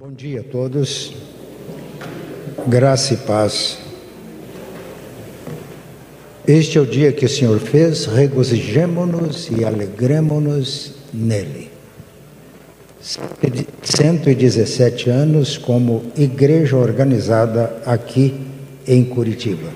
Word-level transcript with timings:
Bom 0.00 0.12
dia 0.12 0.40
a 0.40 0.42
todos, 0.42 1.12
graça 2.66 3.12
e 3.12 3.16
paz. 3.18 3.78
Este 6.48 6.78
é 6.78 6.80
o 6.80 6.86
dia 6.86 7.12
que 7.12 7.26
o 7.26 7.28
Senhor 7.28 7.58
fez, 7.58 8.06
regozijemo-nos 8.06 9.50
e 9.50 9.62
alegremo-nos 9.62 10.94
nele. 11.12 11.70
117 13.82 15.10
anos 15.10 15.58
como 15.58 16.10
igreja 16.16 16.78
organizada 16.78 17.82
aqui 17.84 18.40
em 18.86 19.04
Curitiba. 19.04 19.68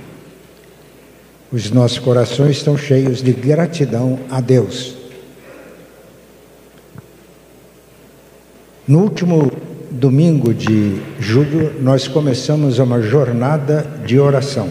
Os 1.52 1.70
nossos 1.70 1.98
corações 1.98 2.56
estão 2.56 2.78
cheios 2.78 3.22
de 3.22 3.34
gratidão 3.34 4.18
a 4.30 4.40
Deus. 4.40 4.96
No 8.88 9.00
último 9.00 9.52
domingo 9.94 10.52
de 10.52 11.00
julho, 11.20 11.72
nós 11.80 12.08
começamos 12.08 12.80
uma 12.80 13.00
jornada 13.00 13.86
de 14.04 14.18
oração. 14.18 14.68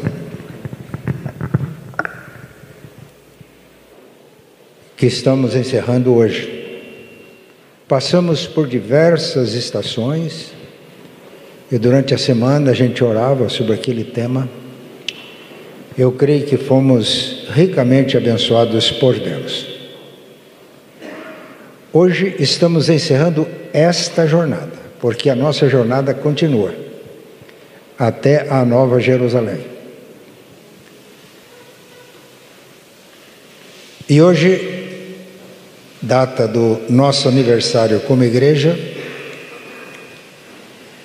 Que 4.98 5.06
estamos 5.06 5.56
encerrando 5.56 6.14
hoje. 6.14 6.82
Passamos 7.88 8.46
por 8.46 8.68
diversas 8.68 9.54
estações 9.54 10.52
e 11.72 11.78
durante 11.78 12.14
a 12.14 12.18
semana 12.18 12.72
a 12.72 12.74
gente 12.74 13.04
orava 13.04 13.48
sobre 13.48 13.74
aquele 13.74 14.04
tema. 14.04 14.50
Eu 15.98 16.12
creio 16.12 16.46
que 16.46 16.58
fomos 16.58 17.48
ricamente 17.52 18.18
abençoados 18.18 18.92
por 18.92 19.18
Deus. 19.18 19.68
Hoje 21.94 22.36
estamos 22.40 22.90
encerrando 22.90 23.48
esta 23.72 24.26
jornada 24.28 24.83
porque 25.04 25.30
a 25.30 25.36
nossa 25.36 25.68
jornada 25.68 26.14
continua 26.14 26.74
até 28.00 28.50
a 28.50 28.64
Nova 28.64 29.02
Jerusalém. 29.02 29.60
E 34.08 34.22
hoje, 34.22 35.18
data 36.02 36.48
do 36.48 36.80
nosso 36.88 37.28
aniversário 37.28 38.00
como 38.00 38.24
igreja, 38.24 38.80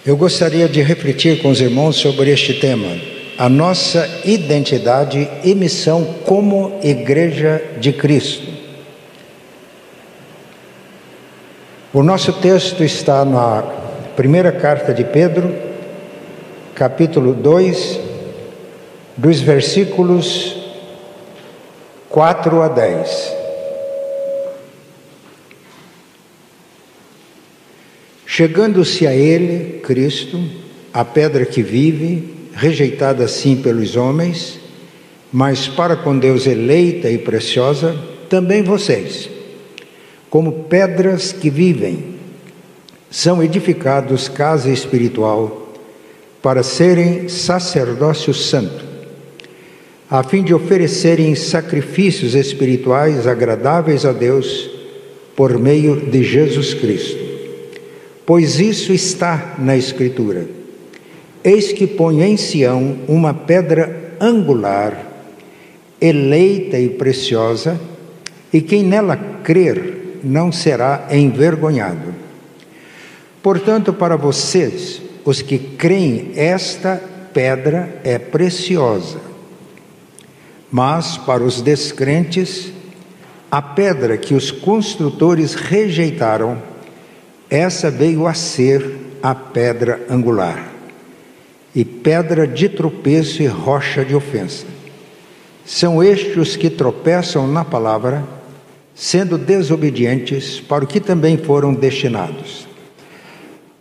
eu 0.06 0.16
gostaria 0.16 0.68
de 0.68 0.80
refletir 0.80 1.42
com 1.42 1.50
os 1.50 1.60
irmãos 1.60 1.96
sobre 1.96 2.30
este 2.30 2.54
tema, 2.54 2.96
a 3.36 3.48
nossa 3.48 4.08
identidade 4.24 5.28
e 5.42 5.56
missão 5.56 6.04
como 6.24 6.78
Igreja 6.84 7.60
de 7.80 7.92
Cristo. 7.92 8.46
O 11.92 12.00
nosso 12.00 12.32
texto 12.34 12.84
está 12.84 13.24
na 13.24 13.87
Primeira 14.18 14.50
carta 14.50 14.92
de 14.92 15.04
Pedro, 15.04 15.54
capítulo 16.74 17.32
2, 17.32 18.00
dos 19.16 19.38
versículos 19.38 20.56
4 22.08 22.60
a 22.60 22.66
10. 22.66 23.34
Chegando-se 28.26 29.06
a 29.06 29.14
ele, 29.14 29.78
Cristo, 29.84 30.42
a 30.92 31.04
pedra 31.04 31.46
que 31.46 31.62
vive, 31.62 32.48
rejeitada 32.54 33.22
assim 33.22 33.62
pelos 33.62 33.94
homens, 33.94 34.58
mas 35.32 35.68
para 35.68 35.94
com 35.94 36.18
Deus 36.18 36.44
eleita 36.44 37.08
e 37.08 37.18
preciosa, 37.18 37.96
também 38.28 38.64
vocês, 38.64 39.30
como 40.28 40.64
pedras 40.64 41.30
que 41.30 41.48
vivem, 41.48 42.17
são 43.10 43.42
edificados 43.42 44.28
casa 44.28 44.70
espiritual 44.70 45.72
para 46.42 46.62
serem 46.62 47.28
sacerdócio 47.28 48.32
santo, 48.32 48.84
a 50.10 50.22
fim 50.22 50.42
de 50.42 50.54
oferecerem 50.54 51.34
sacrifícios 51.34 52.34
espirituais 52.34 53.26
agradáveis 53.26 54.04
a 54.04 54.12
Deus 54.12 54.70
por 55.36 55.58
meio 55.58 55.96
de 55.96 56.22
Jesus 56.22 56.74
Cristo. 56.74 57.18
Pois 58.24 58.60
isso 58.60 58.92
está 58.92 59.54
na 59.58 59.76
Escritura. 59.76 60.46
Eis 61.42 61.72
que 61.72 61.86
põe 61.86 62.22
em 62.22 62.36
Sião 62.36 62.98
uma 63.08 63.32
pedra 63.32 64.14
angular, 64.20 65.06
eleita 66.00 66.78
e 66.78 66.88
preciosa, 66.88 67.80
e 68.52 68.60
quem 68.60 68.82
nela 68.82 69.16
crer 69.42 70.20
não 70.22 70.50
será 70.50 71.08
envergonhado. 71.10 72.27
Portanto, 73.48 73.94
para 73.94 74.14
vocês, 74.14 75.00
os 75.24 75.40
que 75.40 75.58
creem, 75.58 76.32
esta 76.36 77.02
pedra 77.32 77.98
é 78.04 78.18
preciosa. 78.18 79.18
Mas 80.70 81.16
para 81.16 81.42
os 81.42 81.62
descrentes, 81.62 82.70
a 83.50 83.62
pedra 83.62 84.18
que 84.18 84.34
os 84.34 84.50
construtores 84.50 85.54
rejeitaram, 85.54 86.62
essa 87.48 87.90
veio 87.90 88.26
a 88.26 88.34
ser 88.34 88.98
a 89.22 89.34
pedra 89.34 90.04
angular, 90.10 90.70
e 91.74 91.86
pedra 91.86 92.46
de 92.46 92.68
tropeço 92.68 93.42
e 93.42 93.46
rocha 93.46 94.04
de 94.04 94.14
ofensa. 94.14 94.66
São 95.64 96.04
estes 96.04 96.36
os 96.36 96.54
que 96.54 96.68
tropeçam 96.68 97.48
na 97.48 97.64
palavra, 97.64 98.22
sendo 98.94 99.38
desobedientes 99.38 100.60
para 100.60 100.84
o 100.84 100.86
que 100.86 101.00
também 101.00 101.38
foram 101.38 101.72
destinados. 101.72 102.67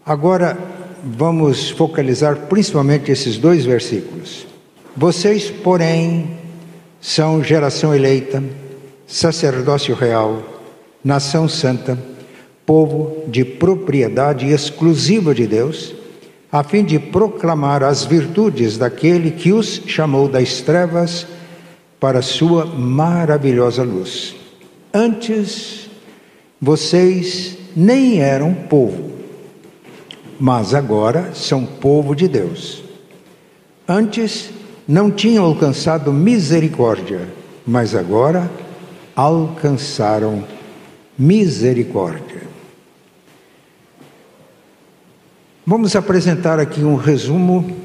Agora 0.07 0.57
vamos 1.03 1.69
focalizar 1.69 2.47
principalmente 2.47 3.11
esses 3.11 3.37
dois 3.37 3.65
versículos. 3.65 4.47
Vocês, 4.95 5.51
porém, 5.51 6.29
são 7.01 7.43
geração 7.43 7.93
eleita, 7.93 8.41
sacerdócio 9.05 9.93
real, 9.93 10.41
nação 11.03 11.49
santa, 11.49 11.99
povo 12.65 13.25
de 13.27 13.43
propriedade 13.43 14.49
exclusiva 14.49 15.35
de 15.35 15.45
Deus, 15.45 15.93
a 16.49 16.63
fim 16.63 16.85
de 16.85 16.97
proclamar 16.97 17.83
as 17.83 18.05
virtudes 18.05 18.77
daquele 18.77 19.31
que 19.31 19.51
os 19.51 19.81
chamou 19.87 20.29
das 20.29 20.61
trevas 20.61 21.27
para 21.99 22.21
sua 22.21 22.65
maravilhosa 22.65 23.83
luz. 23.83 24.37
Antes, 24.93 25.89
vocês 26.61 27.57
nem 27.75 28.21
eram 28.21 28.53
povo 28.53 29.16
mas 30.39 30.73
agora 30.73 31.33
são 31.33 31.65
povo 31.65 32.15
de 32.15 32.27
Deus. 32.27 32.83
Antes 33.87 34.49
não 34.87 35.11
tinham 35.11 35.43
alcançado 35.43 36.13
misericórdia, 36.13 37.27
mas 37.65 37.95
agora 37.95 38.49
alcançaram 39.15 40.43
misericórdia. 41.17 42.43
Vamos 45.65 45.95
apresentar 45.95 46.59
aqui 46.59 46.81
um 46.81 46.95
resumo 46.95 47.75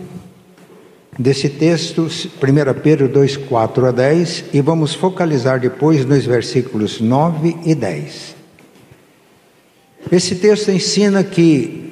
desse 1.19 1.49
texto, 1.49 2.03
1 2.03 2.81
Pedro 2.81 3.09
2, 3.09 3.37
4 3.39 3.87
a 3.87 3.91
10, 3.91 4.45
e 4.53 4.61
vamos 4.61 4.95
focalizar 4.95 5.59
depois 5.59 6.05
nos 6.05 6.25
versículos 6.25 7.01
9 7.01 7.57
e 7.65 7.75
10. 7.75 8.37
Esse 10.11 10.37
texto 10.37 10.71
ensina 10.71 11.25
que 11.25 11.92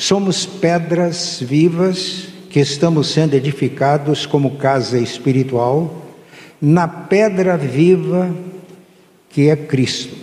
Somos 0.00 0.46
pedras 0.46 1.40
vivas 1.42 2.28
que 2.48 2.58
estamos 2.58 3.08
sendo 3.08 3.34
edificados 3.34 4.24
como 4.24 4.56
casa 4.56 4.98
espiritual 4.98 6.06
na 6.58 6.88
pedra 6.88 7.54
viva 7.58 8.34
que 9.28 9.50
é 9.50 9.56
Cristo. 9.56 10.16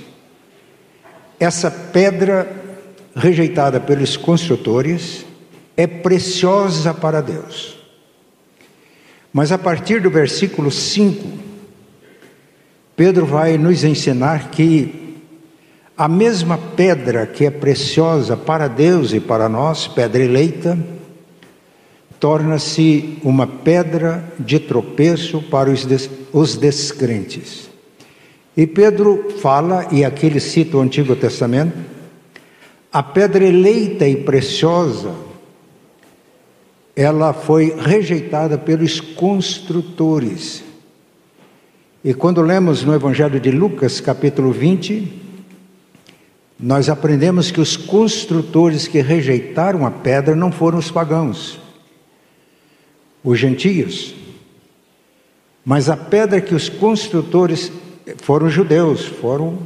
Essa 1.39 1.69
pedra 1.69 2.51
rejeitada 3.15 3.79
pelos 3.79 4.17
construtores 4.17 5.23
é 5.77 5.85
preciosa 5.85 6.91
para 6.91 7.21
Deus. 7.21 7.77
Mas 9.31 9.51
a 9.51 9.59
partir 9.59 10.01
do 10.01 10.09
versículo 10.09 10.71
5, 10.71 11.23
Pedro 12.95 13.27
vai 13.27 13.59
nos 13.59 13.83
ensinar 13.83 14.49
que 14.49 15.06
a 15.97 16.07
mesma 16.07 16.59
pedra 16.59 17.25
que 17.25 17.43
é 17.43 17.49
preciosa 17.49 18.37
para 18.37 18.67
Deus 18.67 19.13
e 19.13 19.19
para 19.19 19.49
nós, 19.49 19.87
pedra 19.87 20.23
eleita, 20.23 20.77
torna-se 22.19 23.17
uma 23.23 23.47
pedra 23.47 24.23
de 24.37 24.59
tropeço 24.59 25.41
para 25.41 25.71
os, 25.71 25.85
des 25.85 26.07
os 26.31 26.55
descrentes. 26.55 27.67
E 28.55 28.67
Pedro 28.67 29.35
fala, 29.39 29.87
e 29.91 30.05
aqui 30.05 30.27
ele 30.27 30.39
cita 30.39 30.77
o 30.77 30.81
Antigo 30.81 31.15
Testamento, 31.15 31.75
a 32.91 33.01
pedra 33.01 33.43
eleita 33.43 34.07
e 34.07 34.17
preciosa, 34.17 35.13
ela 36.95 37.33
foi 37.33 37.75
rejeitada 37.75 38.57
pelos 38.57 38.99
construtores. 38.99 40.63
E 42.03 42.13
quando 42.13 42.41
lemos 42.41 42.83
no 42.83 42.95
Evangelho 42.95 43.39
de 43.39 43.51
Lucas, 43.51 43.99
capítulo 43.99 44.51
20, 44.51 45.26
nós 46.59 46.89
aprendemos 46.89 47.51
que 47.51 47.61
os 47.61 47.77
construtores 47.77 48.87
que 48.87 48.99
rejeitaram 48.99 49.85
a 49.85 49.91
pedra 49.91 50.35
não 50.35 50.51
foram 50.51 50.79
os 50.79 50.89
pagãos, 50.89 51.59
os 53.23 53.37
gentios. 53.37 54.15
Mas 55.63 55.89
a 55.89 55.95
pedra 55.95 56.41
que 56.41 56.55
os 56.55 56.67
construtores 56.67 57.71
foram 58.17 58.49
judeus, 58.49 59.05
foram 59.05 59.59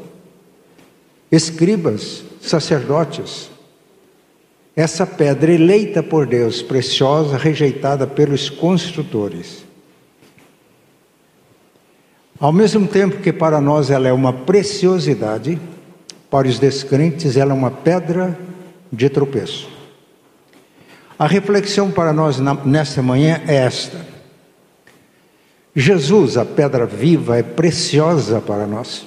escribas, 1.32 2.24
sacerdotes. 2.42 3.50
Essa 4.76 5.06
pedra 5.06 5.54
eleita 5.54 6.04
por 6.04 6.26
Deus, 6.26 6.62
preciosa, 6.62 7.38
rejeitada 7.38 8.06
pelos 8.06 8.50
construtores. 8.50 9.64
Ao 12.40 12.52
mesmo 12.52 12.88
tempo 12.88 13.22
que 13.22 13.32
para 13.32 13.62
nós 13.62 13.92
ela 13.92 14.08
é 14.08 14.14
uma 14.14 14.34
preciosidade, 14.34 15.62
para 16.32 16.48
os 16.48 16.58
descrentes 16.58 17.36
ela 17.36 17.52
é 17.52 17.54
uma 17.54 17.70
pedra 17.70 18.40
de 18.92 19.10
tropeço. 19.10 19.70
A 21.20 21.28
reflexão 21.28 21.92
para 21.92 22.12
nós 22.12 22.40
nesta 22.66 23.04
manhã 23.04 23.42
é 23.46 23.56
esta: 23.58 24.04
Jesus, 25.76 26.38
a 26.38 26.46
pedra 26.46 26.86
viva, 26.86 27.38
é 27.38 27.44
preciosa 27.44 28.42
para 28.42 28.66
nós. 28.66 29.06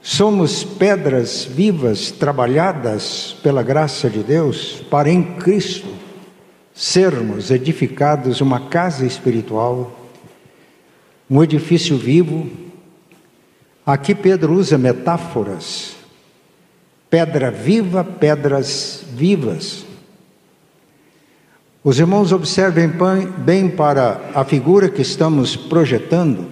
Somos 0.00 0.64
pedras 0.64 1.44
vivas 1.44 2.10
trabalhadas 2.10 3.36
pela 3.42 3.62
graça 3.62 4.08
de 4.08 4.20
Deus 4.20 4.82
para 4.90 5.10
em 5.10 5.22
Cristo 5.34 5.88
sermos 6.74 7.50
edificados 7.50 8.40
uma 8.40 8.68
casa 8.68 9.04
espiritual, 9.04 10.08
um 11.30 11.42
edifício 11.42 11.96
vivo. 11.96 12.71
Aqui 13.84 14.14
Pedro 14.14 14.54
usa 14.54 14.78
metáforas. 14.78 15.96
Pedra 17.10 17.50
viva, 17.50 18.04
pedras 18.04 19.04
vivas. 19.12 19.84
Os 21.84 21.98
irmãos 21.98 22.30
observem 22.30 22.88
bem 23.38 23.68
para 23.68 24.20
a 24.34 24.44
figura 24.44 24.88
que 24.88 25.02
estamos 25.02 25.56
projetando. 25.56 26.46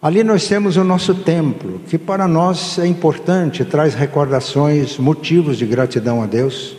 Ali 0.00 0.24
nós 0.24 0.48
temos 0.48 0.78
o 0.78 0.84
nosso 0.84 1.14
templo, 1.14 1.80
que 1.86 1.98
para 1.98 2.26
nós 2.26 2.78
é 2.78 2.86
importante, 2.86 3.64
traz 3.64 3.94
recordações, 3.94 4.96
motivos 4.96 5.58
de 5.58 5.66
gratidão 5.66 6.22
a 6.22 6.26
Deus. 6.26 6.76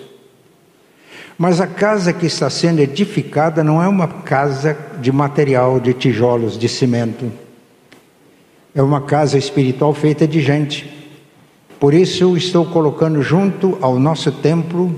Mas 1.37 1.61
a 1.61 1.67
casa 1.67 2.11
que 2.11 2.25
está 2.25 2.49
sendo 2.49 2.79
edificada 2.79 3.63
não 3.63 3.83
é 3.83 3.87
uma 3.87 4.07
casa 4.07 4.75
de 4.99 5.11
material, 5.11 5.79
de 5.79 5.93
tijolos, 5.93 6.57
de 6.57 6.67
cimento. 6.67 7.31
É 8.73 8.81
uma 8.81 9.01
casa 9.01 9.37
espiritual 9.37 9.93
feita 9.93 10.27
de 10.27 10.41
gente. 10.41 10.89
Por 11.79 11.93
isso 11.93 12.35
estou 12.35 12.65
colocando 12.65 13.21
junto 13.21 13.77
ao 13.81 13.99
nosso 13.99 14.31
templo 14.31 14.93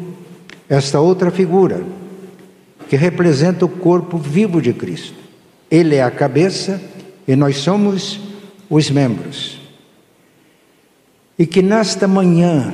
esta 0.68 1.00
outra 1.00 1.30
figura, 1.30 1.84
que 2.90 2.96
representa 2.96 3.66
o 3.66 3.70
corpo 3.70 4.18
vivo 4.18 4.62
de 4.62 4.74
Cristo. 4.74 5.16
Ele 5.70 5.96
é 5.96 6.04
a 6.04 6.12
cabeça 6.12 6.82
e 7.28 7.36
nós 7.36 7.58
somos 7.58 8.20
os 8.70 8.90
membros. 8.90 9.60
E 11.38 11.46
que 11.46 11.62
nesta 11.62 12.08
manhã 12.08 12.74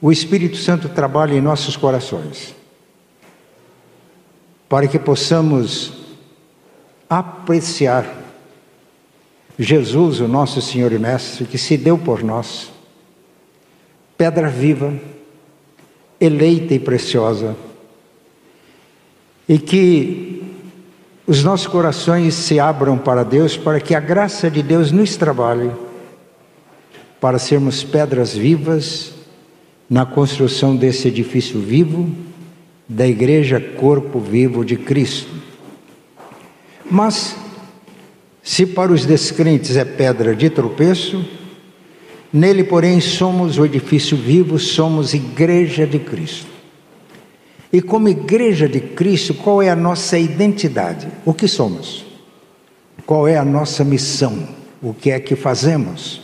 o 0.00 0.10
Espírito 0.10 0.56
Santo 0.56 0.88
trabalhe 0.88 1.36
em 1.36 1.40
nossos 1.40 1.76
corações, 1.76 2.54
para 4.68 4.86
que 4.88 4.98
possamos 4.98 5.92
apreciar 7.08 8.21
Jesus, 9.58 10.20
o 10.20 10.28
nosso 10.28 10.60
Senhor 10.62 10.92
e 10.92 10.98
Mestre, 10.98 11.44
que 11.44 11.58
se 11.58 11.76
deu 11.76 11.98
por 11.98 12.22
nós, 12.22 12.70
pedra 14.16 14.48
viva, 14.48 14.92
eleita 16.20 16.74
e 16.74 16.78
preciosa, 16.78 17.56
e 19.48 19.58
que 19.58 20.42
os 21.26 21.44
nossos 21.44 21.66
corações 21.66 22.34
se 22.34 22.58
abram 22.58 22.96
para 22.96 23.22
Deus, 23.22 23.56
para 23.56 23.80
que 23.80 23.94
a 23.94 24.00
graça 24.00 24.50
de 24.50 24.62
Deus 24.62 24.90
nos 24.90 25.16
trabalhe, 25.16 25.70
para 27.20 27.38
sermos 27.38 27.84
pedras 27.84 28.34
vivas 28.34 29.12
na 29.88 30.06
construção 30.06 30.74
desse 30.74 31.08
edifício 31.08 31.60
vivo, 31.60 32.10
da 32.88 33.06
igreja 33.06 33.60
corpo 33.60 34.18
vivo 34.18 34.64
de 34.64 34.76
Cristo. 34.76 35.30
Mas, 36.90 37.36
se 38.42 38.66
para 38.66 38.92
os 38.92 39.06
descrentes 39.06 39.76
é 39.76 39.84
pedra 39.84 40.34
de 40.34 40.50
tropeço, 40.50 41.24
nele, 42.32 42.64
porém, 42.64 43.00
somos 43.00 43.56
o 43.56 43.64
edifício 43.64 44.16
vivo, 44.16 44.58
somos 44.58 45.14
igreja 45.14 45.86
de 45.86 46.00
Cristo. 46.00 46.50
E 47.72 47.80
como 47.80 48.08
igreja 48.08 48.68
de 48.68 48.80
Cristo, 48.80 49.32
qual 49.32 49.62
é 49.62 49.70
a 49.70 49.76
nossa 49.76 50.18
identidade? 50.18 51.08
O 51.24 51.32
que 51.32 51.46
somos? 51.46 52.04
Qual 53.06 53.26
é 53.26 53.38
a 53.38 53.44
nossa 53.44 53.84
missão? 53.84 54.46
O 54.82 54.92
que 54.92 55.10
é 55.10 55.20
que 55.20 55.36
fazemos? 55.36 56.20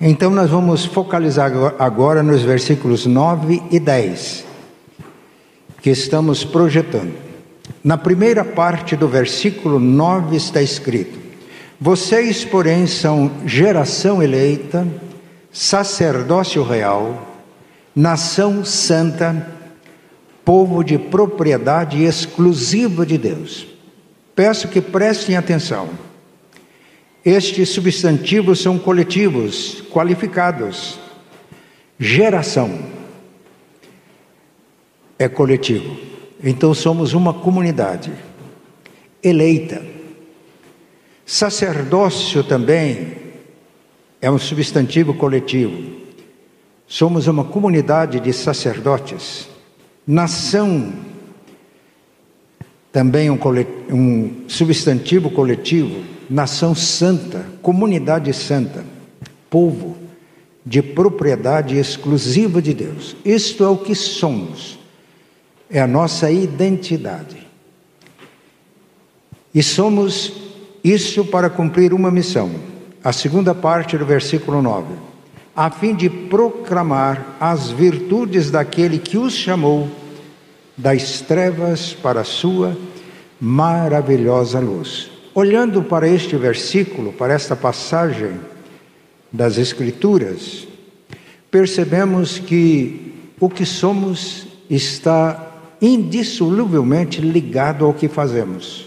Então 0.00 0.30
nós 0.30 0.50
vamos 0.50 0.84
focalizar 0.84 1.52
agora 1.78 2.22
nos 2.22 2.42
versículos 2.42 3.06
9 3.06 3.62
e 3.70 3.78
10, 3.78 4.44
que 5.80 5.90
estamos 5.90 6.44
projetando. 6.44 7.31
Na 7.84 7.98
primeira 7.98 8.44
parte 8.44 8.94
do 8.94 9.08
versículo 9.08 9.80
9 9.80 10.36
está 10.36 10.62
escrito: 10.62 11.18
Vocês, 11.80 12.44
porém, 12.44 12.86
são 12.86 13.30
geração 13.44 14.22
eleita, 14.22 14.86
sacerdócio 15.50 16.62
real, 16.62 17.42
nação 17.94 18.64
santa, 18.64 19.48
povo 20.44 20.84
de 20.84 20.96
propriedade 20.96 22.04
exclusiva 22.04 23.04
de 23.04 23.18
Deus. 23.18 23.66
Peço 24.34 24.68
que 24.68 24.80
prestem 24.80 25.36
atenção. 25.36 25.90
Estes 27.24 27.70
substantivos 27.70 28.60
são 28.60 28.78
coletivos, 28.78 29.82
qualificados. 29.90 30.98
Geração 31.98 32.78
é 35.18 35.28
coletivo. 35.28 36.11
Então 36.42 36.74
somos 36.74 37.12
uma 37.12 37.32
comunidade 37.32 38.12
eleita. 39.22 39.82
Sacerdócio 41.24 42.42
também 42.42 43.16
é 44.20 44.30
um 44.30 44.38
substantivo 44.38 45.14
coletivo. 45.14 46.00
Somos 46.86 47.26
uma 47.26 47.44
comunidade 47.44 48.20
de 48.20 48.32
sacerdotes. 48.32 49.48
Nação, 50.06 50.92
também 52.90 53.30
um, 53.30 53.38
um 53.90 54.48
substantivo 54.48 55.30
coletivo, 55.30 56.02
nação 56.28 56.74
santa, 56.74 57.46
comunidade 57.62 58.32
santa, 58.32 58.84
povo 59.48 59.96
de 60.64 60.82
propriedade 60.82 61.76
exclusiva 61.76 62.60
de 62.60 62.74
Deus. 62.74 63.16
Isto 63.24 63.64
é 63.64 63.68
o 63.68 63.76
que 63.76 63.94
somos, 63.94 64.78
é 65.72 65.80
a 65.80 65.86
nossa 65.86 66.30
identidade. 66.30 67.46
E 69.54 69.62
somos 69.62 70.32
isso 70.84 71.24
para 71.24 71.50
cumprir 71.50 71.92
uma 71.92 72.10
missão. 72.10 72.50
A 73.02 73.12
segunda 73.12 73.54
parte 73.54 73.98
do 73.98 74.06
versículo 74.06 74.62
9 74.62 75.12
a 75.54 75.70
fim 75.70 75.94
de 75.94 76.08
proclamar 76.08 77.36
as 77.38 77.70
virtudes 77.70 78.50
daquele 78.50 78.98
que 78.98 79.18
os 79.18 79.34
chamou 79.34 79.88
das 80.76 81.20
trevas 81.20 81.92
para 81.92 82.22
a 82.22 82.24
sua 82.24 82.76
maravilhosa 83.38 84.58
luz. 84.58 85.10
Olhando 85.34 85.82
para 85.82 86.08
este 86.08 86.36
versículo, 86.36 87.12
para 87.12 87.34
esta 87.34 87.54
passagem 87.54 88.40
das 89.30 89.58
Escrituras, 89.58 90.66
percebemos 91.50 92.38
que 92.38 93.14
o 93.38 93.48
que 93.48 93.66
somos 93.66 94.46
está 94.70 95.51
indissoluvelmente 95.82 97.20
ligado 97.20 97.84
ao 97.84 97.92
que 97.92 98.06
fazemos. 98.06 98.86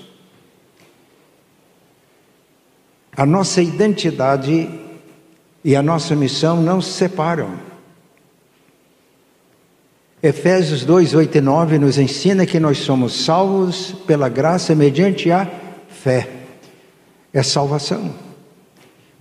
A 3.16 3.26
nossa 3.26 3.62
identidade 3.62 4.70
e 5.64 5.76
a 5.76 5.84
nossa 5.84 6.16
missão 6.16 6.62
não 6.62 6.82
se 6.82 6.94
separam. 6.94 7.60
Efésios 10.24 10.86
2, 10.86 11.14
8 11.14 11.38
e 11.38 11.42
9 11.42 11.78
nos 11.78 11.98
ensina 11.98 12.46
que 12.46 12.60
nós 12.60 12.80
somos 12.80 13.26
salvos 13.26 13.94
pela 14.08 14.30
graça 14.30 14.74
mediante 14.74 15.30
a 15.30 15.48
fé. 15.90 16.30
É 17.34 17.44
salvação. 17.44 18.16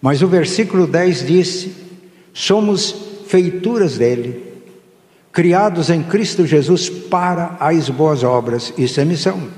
Mas 0.00 0.22
o 0.22 0.28
versículo 0.28 0.86
10 0.86 1.26
diz: 1.26 1.68
somos 2.32 2.94
feituras 3.26 3.98
dele, 3.98 4.53
criados 5.34 5.90
em 5.90 6.00
Cristo 6.00 6.46
Jesus 6.46 6.88
para 6.88 7.56
as 7.58 7.90
boas 7.90 8.22
obras. 8.22 8.72
Isso 8.78 9.00
é 9.00 9.04
missão. 9.04 9.48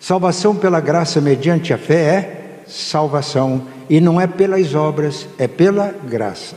Salvação 0.00 0.56
pela 0.56 0.80
graça 0.80 1.20
mediante 1.20 1.72
a 1.72 1.78
fé 1.78 2.02
é 2.02 2.64
salvação 2.66 3.62
e 3.88 4.00
não 4.00 4.20
é 4.20 4.26
pelas 4.26 4.74
obras, 4.74 5.28
é 5.38 5.46
pela 5.46 5.94
graça. 6.08 6.56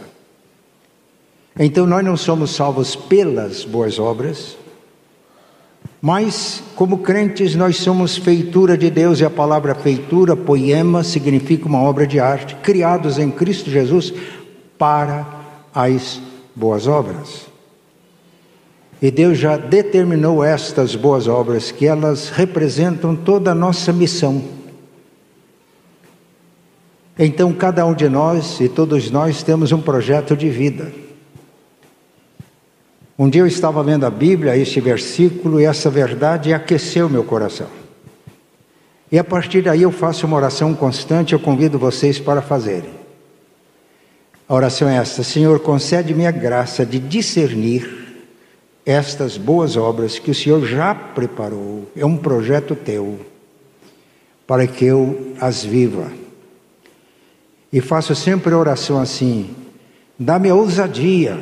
Então 1.60 1.86
nós 1.86 2.04
não 2.04 2.18
somos 2.18 2.56
salvos 2.56 2.96
pelas 2.96 3.64
boas 3.64 4.00
obras, 4.00 4.58
mas 6.02 6.64
como 6.76 6.98
crentes 6.98 7.54
nós 7.54 7.78
somos 7.78 8.18
feitura 8.18 8.76
de 8.76 8.90
Deus 8.90 9.20
e 9.20 9.26
a 9.26 9.30
palavra 9.30 9.76
feitura, 9.76 10.36
poema, 10.36 11.04
significa 11.04 11.68
uma 11.68 11.82
obra 11.82 12.08
de 12.08 12.20
arte, 12.20 12.56
criados 12.56 13.20
em 13.20 13.30
Cristo 13.30 13.70
Jesus 13.70 14.12
para 14.76 15.28
as 15.74 16.20
boas 16.56 16.88
obras. 16.88 17.55
E 19.02 19.12
Deus 19.12 19.38
já 19.38 19.58
determinou 19.58 20.44
estas 20.44 20.96
boas 20.96 21.28
obras, 21.28 21.72
que 21.72 21.86
elas 21.86 22.30
representam 22.30 23.16
toda 23.16 23.52
a 23.52 23.56
nossa 23.56 23.92
missão. 23.92 24.42
Então, 27.18 27.54
cada 27.54 27.86
um 27.86 27.94
de 27.94 28.10
nós 28.10 28.60
e 28.60 28.68
todos 28.68 29.10
nós 29.10 29.44
temos 29.44 29.72
um 29.72 29.82
projeto 29.82 30.36
de 30.36 30.50
vida. 30.50 30.92
Um 33.18 33.30
dia 33.30 33.42
eu 33.42 33.48
estava 33.48 33.82
lendo 33.82 34.06
a 34.06 34.10
Bíblia, 34.10 34.58
este 34.58 34.82
versículo, 34.82 35.62
e 35.62 35.66
essa 35.66 35.90
verdade 35.90 36.54
aqueceu 36.54 37.10
meu 37.10 37.24
coração. 37.24 37.68
E 39.10 39.18
a 39.18 39.24
partir 39.24 39.62
daí 39.62 39.84
eu 39.84 39.92
faço 39.92 40.26
uma 40.26 40.36
oração 40.36 40.74
constante, 40.74 41.32
eu 41.32 41.40
convido 41.40 41.80
vocês 41.80 42.20
para 42.20 42.42
fazerem. 42.42 42.90
A 44.48 44.54
oração 44.54 44.90
é 44.90 44.98
esta: 44.98 45.24
Senhor, 45.24 45.60
concede-me 45.62 46.28
a 46.28 46.32
graça 46.32 46.86
de 46.86 47.00
discernir 47.00 48.06
estas 48.86 49.38
boas 49.38 49.76
obras 49.76 50.20
que 50.20 50.30
o 50.30 50.36
Senhor 50.36 50.64
já 50.66 50.94
preparou, 50.94 51.90
é 51.96 52.06
um 52.06 52.18
projeto 52.18 52.76
teu, 52.76 53.20
para 54.46 54.68
que 54.68 54.86
eu 54.86 55.34
as 55.42 55.64
viva. 55.64 56.12
E 57.74 57.82
faço 57.82 58.14
sempre 58.14 58.54
oração 58.54 59.00
assim: 59.00 59.50
dá-me 60.20 60.52
ousadia 60.52 61.40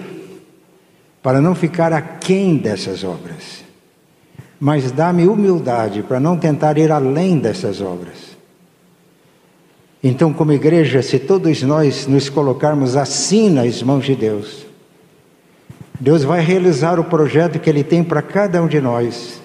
para 1.22 1.42
não 1.42 1.54
ficar 1.54 1.92
aquém 1.92 2.58
dessas 2.58 3.04
obras, 3.04 3.64
mas 4.60 4.92
dá-me 4.92 5.28
humildade 5.28 6.02
para 6.02 6.20
não 6.20 6.38
tentar 6.38 6.78
ir 6.78 6.92
além 6.92 7.38
dessas 7.38 7.82
obras. 7.82 8.34
Então, 10.02 10.34
como 10.34 10.52
igreja, 10.52 11.02
se 11.02 11.18
todos 11.18 11.62
nós 11.62 12.08
nos 12.08 12.28
colocarmos 12.28 12.98
assim 12.98 13.50
nas 13.50 13.82
mãos 13.82 14.04
de 14.06 14.16
Deus, 14.16 14.66
Deus 16.00 16.24
vai 16.24 16.42
realizar 16.42 17.00
o 17.00 17.04
projeto 17.04 17.60
que 17.60 17.70
Ele 17.70 17.84
tem 17.84 18.04
para 18.04 18.22
cada 18.22 18.62
um 18.62 18.68
de 18.68 18.82
nós. 18.82 19.42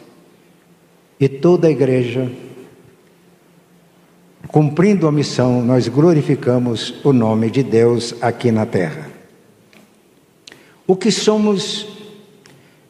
E 1.20 1.28
toda 1.28 1.68
a 1.68 1.70
igreja, 1.70 2.30
cumprindo 4.48 5.06
a 5.06 5.12
missão, 5.12 5.62
nós 5.62 5.88
glorificamos 5.88 6.94
o 7.04 7.12
nome 7.12 7.50
de 7.50 7.62
Deus 7.62 8.14
aqui 8.20 8.50
na 8.50 8.64
terra. 8.64 9.10
O 10.86 10.96
que 10.96 11.10
somos 11.10 11.86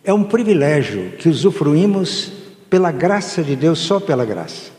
é 0.05 0.12
um 0.12 0.23
privilégio 0.23 1.12
que 1.19 1.29
usufruímos 1.29 2.33
pela 2.71 2.93
graça 2.93 3.43
de 3.43 3.57
Deus, 3.57 3.79
só 3.79 3.99
pela 3.99 4.25
graça. 4.25 4.71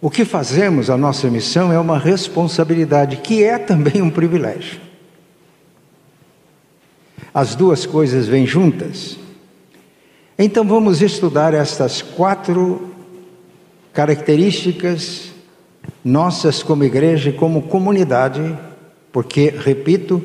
O 0.00 0.10
que 0.10 0.24
fazemos, 0.24 0.90
a 0.90 0.96
nossa 0.96 1.28
missão, 1.30 1.72
é 1.72 1.78
uma 1.78 1.98
responsabilidade, 1.98 3.18
que 3.18 3.42
é 3.42 3.58
também 3.58 4.02
um 4.02 4.10
privilégio. 4.10 4.91
As 7.34 7.54
duas 7.54 7.86
coisas 7.86 8.26
vêm 8.26 8.46
juntas. 8.46 9.18
Então 10.38 10.64
vamos 10.66 11.00
estudar 11.00 11.54
estas 11.54 12.02
quatro 12.02 12.90
características 13.92 15.32
nossas 16.04 16.62
como 16.62 16.84
igreja 16.84 17.30
e 17.30 17.32
como 17.32 17.62
comunidade, 17.62 18.56
porque, 19.10 19.50
repito, 19.50 20.22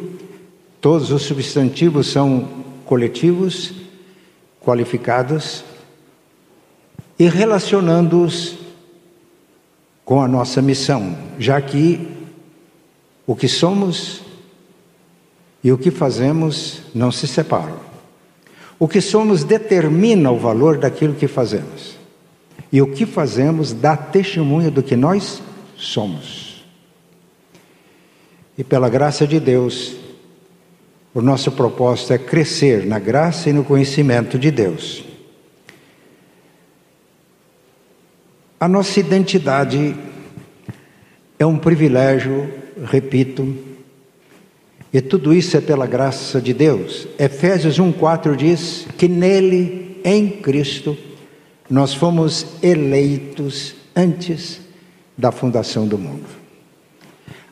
todos 0.79 1.11
os 1.11 1.23
substantivos 1.23 2.07
são 2.07 2.47
coletivos, 2.85 3.73
qualificados, 4.61 5.63
e 7.19 7.27
relacionando-os 7.27 8.57
com 10.05 10.21
a 10.21 10.27
nossa 10.27 10.61
missão, 10.61 11.17
já 11.37 11.59
que 11.59 12.07
o 13.25 13.35
que 13.35 13.47
somos 13.47 14.21
e 15.63 15.71
o 15.71 15.77
que 15.77 15.91
fazemos 15.91 16.81
não 16.93 17.11
se 17.11 17.27
separam. 17.27 17.79
O 18.79 18.87
que 18.87 19.01
somos 19.01 19.43
determina 19.43 20.31
o 20.31 20.37
valor 20.37 20.77
daquilo 20.77 21.15
que 21.15 21.27
fazemos. 21.27 21.97
E 22.71 22.81
o 22.81 22.87
que 22.87 23.05
fazemos 23.05 23.73
dá 23.73 23.97
testemunho 23.97 24.69
do 24.69 24.83
que 24.83 24.95
nós 24.95 25.41
somos. 25.75 26.65
E 28.57 28.63
pela 28.63 28.89
graça 28.89 29.25
de 29.25 29.39
Deus, 29.39 29.95
o 31.13 31.21
nosso 31.21 31.51
propósito 31.51 32.13
é 32.13 32.17
crescer 32.17 32.85
na 32.85 32.99
graça 32.99 33.49
e 33.49 33.53
no 33.53 33.63
conhecimento 33.63 34.37
de 34.37 34.51
Deus. 34.51 35.03
A 38.59 38.67
nossa 38.67 38.99
identidade 38.99 39.95
é 41.37 41.45
um 41.45 41.57
privilégio, 41.57 42.51
repito, 42.83 43.55
e 44.93 45.01
tudo 45.01 45.33
isso 45.33 45.57
é 45.57 45.61
pela 45.61 45.85
graça 45.85 46.39
de 46.39 46.53
Deus. 46.53 47.07
Efésios 47.19 47.79
1,4 47.79 48.35
diz 48.35 48.87
que 48.97 49.07
nele, 49.07 49.99
em 50.03 50.29
Cristo, 50.29 50.97
nós 51.69 51.93
fomos 51.93 52.45
eleitos 52.63 53.75
antes 53.95 54.61
da 55.17 55.31
fundação 55.31 55.87
do 55.87 55.97
mundo. 55.97 56.25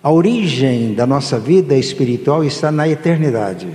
A 0.01 0.11
origem 0.11 0.93
da 0.93 1.05
nossa 1.05 1.39
vida 1.39 1.75
espiritual 1.75 2.43
está 2.43 2.71
na 2.71 2.87
eternidade 2.87 3.67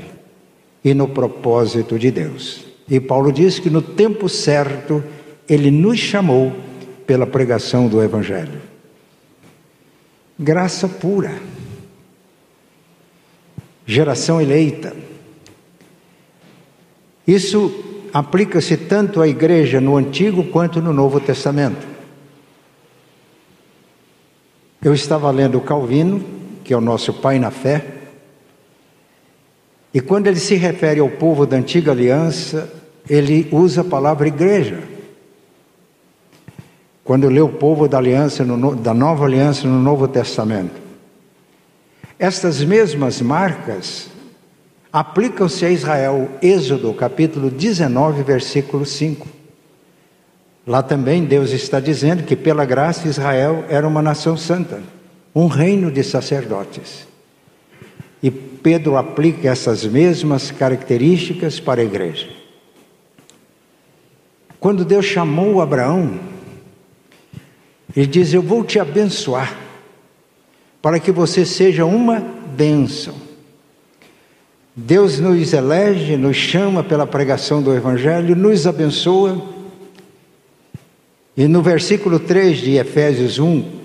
e 0.82 0.94
no 0.94 1.08
propósito 1.08 1.98
de 1.98 2.10
Deus. 2.10 2.64
E 2.88 2.98
Paulo 2.98 3.32
diz 3.32 3.58
que 3.58 3.68
no 3.68 3.82
tempo 3.82 4.28
certo 4.28 5.02
ele 5.48 5.70
nos 5.70 5.98
chamou 5.98 6.52
pela 7.06 7.26
pregação 7.26 7.88
do 7.88 8.02
Evangelho. 8.02 8.60
Graça 10.38 10.88
pura 10.88 11.49
geração 13.90 14.40
eleita. 14.40 14.94
Isso 17.26 18.08
aplica-se 18.12 18.76
tanto 18.76 19.20
à 19.20 19.26
igreja 19.26 19.80
no 19.80 19.96
Antigo 19.96 20.44
quanto 20.44 20.80
no 20.80 20.92
Novo 20.92 21.18
Testamento. 21.18 21.88
Eu 24.82 24.94
estava 24.94 25.30
lendo 25.30 25.60
Calvino, 25.60 26.24
que 26.62 26.72
é 26.72 26.76
o 26.76 26.80
nosso 26.80 27.12
pai 27.14 27.38
na 27.38 27.50
fé, 27.50 27.84
e 29.92 30.00
quando 30.00 30.28
ele 30.28 30.38
se 30.38 30.54
refere 30.54 31.00
ao 31.00 31.08
povo 31.08 31.44
da 31.44 31.56
antiga 31.56 31.90
aliança, 31.90 32.72
ele 33.08 33.48
usa 33.50 33.80
a 33.80 33.84
palavra 33.84 34.28
igreja. 34.28 34.78
Quando 37.02 37.28
lê 37.28 37.40
o 37.40 37.48
povo 37.48 37.88
da 37.88 37.98
aliança, 37.98 38.44
no, 38.44 38.76
da 38.76 38.94
nova 38.94 39.24
aliança 39.24 39.66
no 39.66 39.82
Novo 39.82 40.06
Testamento. 40.06 40.89
Estas 42.20 42.62
mesmas 42.62 43.22
marcas 43.22 44.10
aplicam-se 44.92 45.64
a 45.64 45.70
Israel, 45.70 46.28
Êxodo 46.42 46.92
capítulo 46.92 47.50
19, 47.50 48.22
versículo 48.22 48.84
5. 48.84 49.26
Lá 50.66 50.82
também 50.82 51.24
Deus 51.24 51.50
está 51.52 51.80
dizendo 51.80 52.22
que 52.22 52.36
pela 52.36 52.66
graça 52.66 53.08
Israel 53.08 53.64
era 53.70 53.88
uma 53.88 54.02
nação 54.02 54.36
santa, 54.36 54.82
um 55.34 55.46
reino 55.46 55.90
de 55.90 56.04
sacerdotes. 56.04 57.08
E 58.22 58.30
Pedro 58.30 58.98
aplica 58.98 59.48
essas 59.48 59.86
mesmas 59.86 60.50
características 60.50 61.58
para 61.58 61.80
a 61.80 61.84
igreja. 61.84 62.28
Quando 64.60 64.84
Deus 64.84 65.06
chamou 65.06 65.62
Abraão, 65.62 66.20
ele 67.96 68.06
diz: 68.06 68.34
Eu 68.34 68.42
vou 68.42 68.62
te 68.62 68.78
abençoar 68.78 69.69
para 70.82 70.98
que 70.98 71.12
você 71.12 71.44
seja 71.44 71.84
uma 71.84 72.20
bênção. 72.56 73.14
Deus 74.74 75.18
nos 75.18 75.52
elege, 75.52 76.16
nos 76.16 76.36
chama 76.36 76.82
pela 76.82 77.06
pregação 77.06 77.62
do 77.62 77.74
Evangelho, 77.74 78.34
nos 78.34 78.66
abençoa. 78.66 79.42
E 81.36 81.46
no 81.46 81.60
versículo 81.60 82.18
3 82.18 82.58
de 82.58 82.76
Efésios 82.76 83.38
1, 83.38 83.80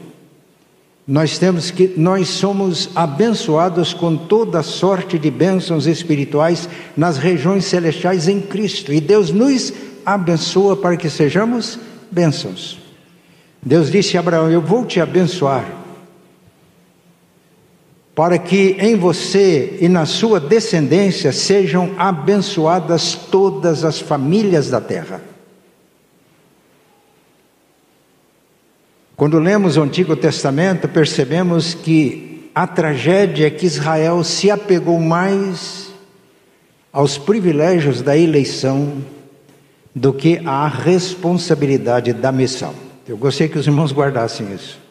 nós 1.08 1.38
temos 1.38 1.70
que 1.70 1.94
nós 1.98 2.30
somos 2.30 2.90
abençoados 2.96 3.94
com 3.94 4.16
toda 4.16 4.64
sorte 4.64 5.20
de 5.20 5.30
bênçãos 5.30 5.86
espirituais 5.86 6.68
nas 6.96 7.18
regiões 7.18 7.66
celestiais 7.66 8.28
em 8.28 8.40
Cristo. 8.40 8.94
E 8.94 9.02
Deus 9.02 9.32
nos 9.32 9.74
abençoa 10.06 10.76
para 10.76 10.98
que 10.98 11.10
sejamos 11.10 11.78
bênçãos. 12.10 12.80
Deus 13.62 13.92
disse 13.92 14.18
a 14.18 14.20
Abraão: 14.20 14.50
Eu 14.50 14.62
vou 14.62 14.86
te 14.86 15.00
abençoar 15.00 15.85
para 18.16 18.40
que 18.40 18.78
em 18.80 18.96
você 18.96 19.78
e 19.82 19.90
na 19.90 20.06
sua 20.06 20.40
descendência 20.40 21.34
sejam 21.34 21.94
abençoadas 21.98 23.14
todas 23.14 23.84
as 23.84 24.00
famílias 24.00 24.70
da 24.70 24.80
terra. 24.80 25.22
Quando 29.18 29.38
lemos 29.38 29.76
o 29.76 29.82
Antigo 29.82 30.16
Testamento, 30.16 30.88
percebemos 30.88 31.74
que 31.74 32.50
a 32.56 32.66
tragédia 32.66 33.48
é 33.48 33.50
que 33.50 33.66
Israel 33.66 34.24
se 34.24 34.50
apegou 34.50 35.00
mais 35.00 35.90
aos 36.92 37.18
privilégios 37.18 38.02
da 38.02 38.18
eleição 38.18 39.04
do 39.94 40.14
que 40.14 40.42
à 40.46 40.68
responsabilidade 40.68 42.14
da 42.14 42.32
missão. 42.32 42.74
Eu 43.06 43.18
gostaria 43.18 43.52
que 43.52 43.60
os 43.60 43.68
irmãos 43.68 43.92
guardassem 43.92 44.54
isso. 44.54 44.85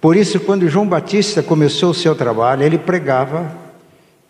Por 0.00 0.16
isso, 0.16 0.38
quando 0.40 0.68
João 0.68 0.86
Batista 0.86 1.42
começou 1.42 1.90
o 1.90 1.94
seu 1.94 2.14
trabalho, 2.14 2.62
ele 2.62 2.78
pregava, 2.78 3.52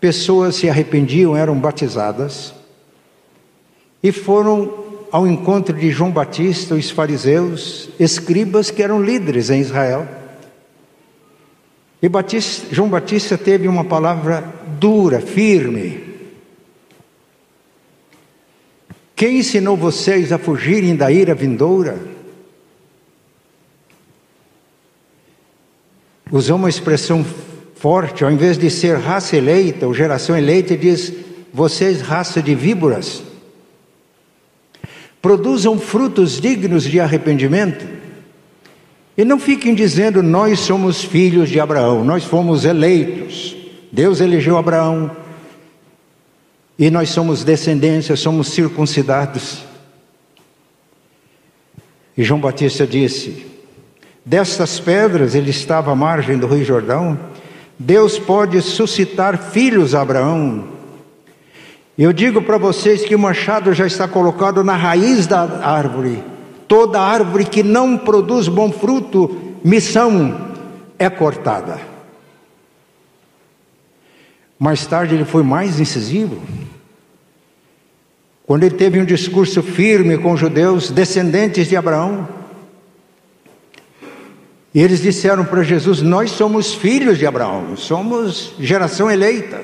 pessoas 0.01 0.57
se 0.57 0.69
arrependiam, 0.69 1.37
eram 1.37 1.59
batizadas, 1.59 2.55
e 4.03 4.11
foram 4.11 4.87
ao 5.11 5.27
encontro 5.27 5.75
de 5.77 5.91
João 5.91 6.11
Batista, 6.11 6.75
os 6.75 6.91
fariseus, 6.91 7.89
escribas 7.99 8.71
que 8.71 8.83
eram 8.83 9.03
líderes 9.03 9.51
em 9.51 9.61
Israel. 9.61 10.07
E 12.01 12.09
Batista, 12.09 12.67
João 12.71 12.89
Batista 12.89 13.37
teve 13.37 13.67
uma 13.67 13.85
palavra 13.85 14.45
dura, 14.79 15.21
firme. 15.21 16.05
Quem 19.17 19.39
ensinou 19.39 19.77
vocês 19.77 20.33
a 20.33 20.39
fugirem 20.39 20.95
da 20.95 21.11
ira 21.11 21.35
vindoura? 21.35 22.18
Usou 26.31 26.57
uma 26.57 26.69
expressão 26.69 27.25
forte, 27.75 28.25
ao 28.25 28.31
invés 28.31 28.59
de 28.59 28.71
ser 28.71 28.99
raça 28.99 29.37
eleita 29.37 29.87
ou 29.87 29.95
geração 29.95 30.37
eleita, 30.37 30.77
diz: 30.77 31.13
vocês, 31.53 32.01
raça 32.01 32.43
de 32.43 32.55
víboras 32.55 33.23
produzam 35.21 35.79
frutos 35.79 36.41
dignos 36.41 36.85
de 36.85 37.01
arrependimento. 37.01 37.87
E 39.17 39.25
não 39.25 39.39
fiquem 39.39 39.75
dizendo, 39.75 40.23
nós 40.23 40.61
somos 40.61 41.03
filhos 41.03 41.49
de 41.49 41.59
Abraão, 41.59 42.05
nós 42.05 42.25
fomos 42.25 42.65
eleitos. 42.65 43.57
Deus 43.91 44.21
elegeu 44.21 44.57
Abraão 44.57 45.11
e 46.79 46.91
nós 46.91 47.11
somos 47.11 47.43
descendência, 47.43 48.15
somos 48.15 48.49
circuncidados. 48.49 49.65
E 52.17 52.23
João 52.23 52.41
Batista 52.41 52.87
disse: 52.87 53.47
Destas 54.29 54.79
pedras, 54.79 55.35
ele 55.35 55.49
estava 55.49 55.91
à 55.91 55.95
margem 55.95 56.37
do 56.37 56.47
Rio 56.47 56.63
Jordão, 56.63 57.19
Deus 57.79 58.19
pode 58.19 58.61
suscitar 58.61 59.39
filhos 59.39 59.95
a 59.95 60.03
Abraão. 60.03 60.69
Eu 61.97 62.13
digo 62.13 62.43
para 62.43 62.59
vocês 62.59 63.07
que 63.07 63.15
o 63.15 63.19
machado 63.19 63.73
já 63.73 63.87
está 63.87 64.07
colocado 64.07 64.63
na 64.63 64.77
raiz 64.77 65.27
da 65.27 65.67
árvore. 65.67 66.23
Toda 66.69 67.01
árvore 67.01 67.47
que 67.47 67.63
não 67.63 67.97
produz 67.97 68.49
bom 68.49 68.71
fruto, 68.71 69.55
missão 69.65 70.39
é 70.99 71.09
cortada. 71.09 71.79
Mais 74.59 74.87
tarde 74.87 75.15
ele 75.15 75.25
foi 75.25 75.43
mais 75.43 75.81
incisivo. 75.81 76.37
Quando 78.47 78.65
ele 78.65 78.77
teve 78.77 79.01
um 79.01 79.07
discurso 79.07 79.63
firme 79.63 80.19
com 80.19 80.33
os 80.33 80.41
judeus, 80.41 80.91
descendentes 80.91 81.67
de 81.67 81.77
Abraão, 81.79 82.37
e 84.79 84.81
eles 84.81 85.03
disseram 85.03 85.45
para 85.45 85.65
Jesus: 85.65 86.03
Nós 86.03 86.31
somos 86.31 86.73
filhos 86.73 87.19
de 87.19 87.27
Abraão, 87.27 87.77
somos 87.77 88.53
geração 88.61 89.11
eleita. 89.11 89.61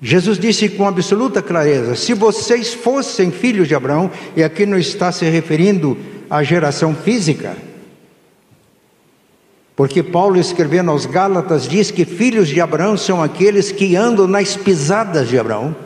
Jesus 0.00 0.38
disse 0.38 0.70
com 0.70 0.88
absoluta 0.88 1.42
clareza: 1.42 1.94
se 1.96 2.14
vocês 2.14 2.72
fossem 2.72 3.30
filhos 3.30 3.68
de 3.68 3.74
Abraão, 3.74 4.10
e 4.34 4.42
aqui 4.42 4.64
não 4.64 4.78
está 4.78 5.12
se 5.12 5.26
referindo 5.26 5.98
à 6.30 6.42
geração 6.42 6.94
física, 6.94 7.54
porque 9.76 10.02
Paulo 10.02 10.40
escrevendo 10.40 10.90
aos 10.90 11.04
Gálatas 11.04 11.68
diz 11.68 11.90
que 11.90 12.06
filhos 12.06 12.48
de 12.48 12.58
Abraão 12.58 12.96
são 12.96 13.22
aqueles 13.22 13.70
que 13.70 13.94
andam 13.96 14.26
nas 14.26 14.56
pisadas 14.56 15.28
de 15.28 15.38
Abraão. 15.38 15.76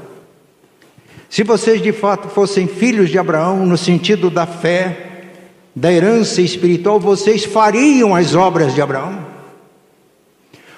Se 1.29 1.42
vocês 1.42 1.83
de 1.83 1.90
fato 1.90 2.29
fossem 2.29 2.68
filhos 2.68 3.11
de 3.11 3.18
Abraão, 3.18 3.66
no 3.66 3.77
sentido 3.77 4.31
da 4.31 4.46
fé, 4.46 5.10
da 5.74 5.92
herança 5.92 6.42
espiritual, 6.42 6.98
vocês 6.98 7.44
fariam 7.44 8.14
as 8.14 8.35
obras 8.35 8.74
de 8.74 8.83
Abraão. 8.83 9.26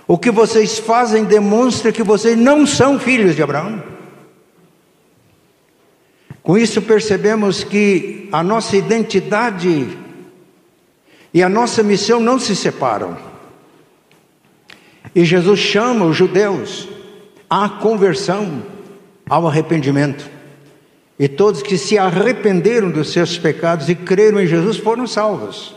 O 0.07 0.19
que 0.19 0.31
vocês 0.31 0.79
fazem 0.79 1.25
demonstra 1.25 1.93
que 1.93 2.03
vocês 2.03 2.37
não 2.37 2.67
são 2.67 2.99
filhos 2.99 3.35
de 3.35 3.43
Abraão. 3.43 3.83
Com 6.43 6.59
isso 6.59 6.83
percebemos 6.83 7.63
que 7.63 8.29
a 8.33 8.43
nossa 8.43 8.77
identidade 8.77 9.97
e 11.33 11.43
a 11.43 11.49
nossa 11.49 11.83
missão 11.83 12.21
não 12.21 12.39
se 12.39 12.55
separam. 12.55 13.17
E 15.15 15.25
Jesus 15.25 15.61
chama 15.61 16.05
os 16.05 16.17
judeus 16.17 16.89
à 17.49 17.69
conversão, 17.69 18.63
ao 19.29 19.47
arrependimento. 19.47 20.32
E 21.19 21.29
todos 21.29 21.63
que 21.63 21.77
se 21.79 21.99
arrependeram 21.99 22.91
dos 22.91 23.13
seus 23.13 23.39
pecados 23.39 23.89
e 23.89 23.95
creram 23.95 24.41
em 24.41 24.47
Jesus 24.47 24.77
foram 24.77 25.07
salvos. 25.07 25.75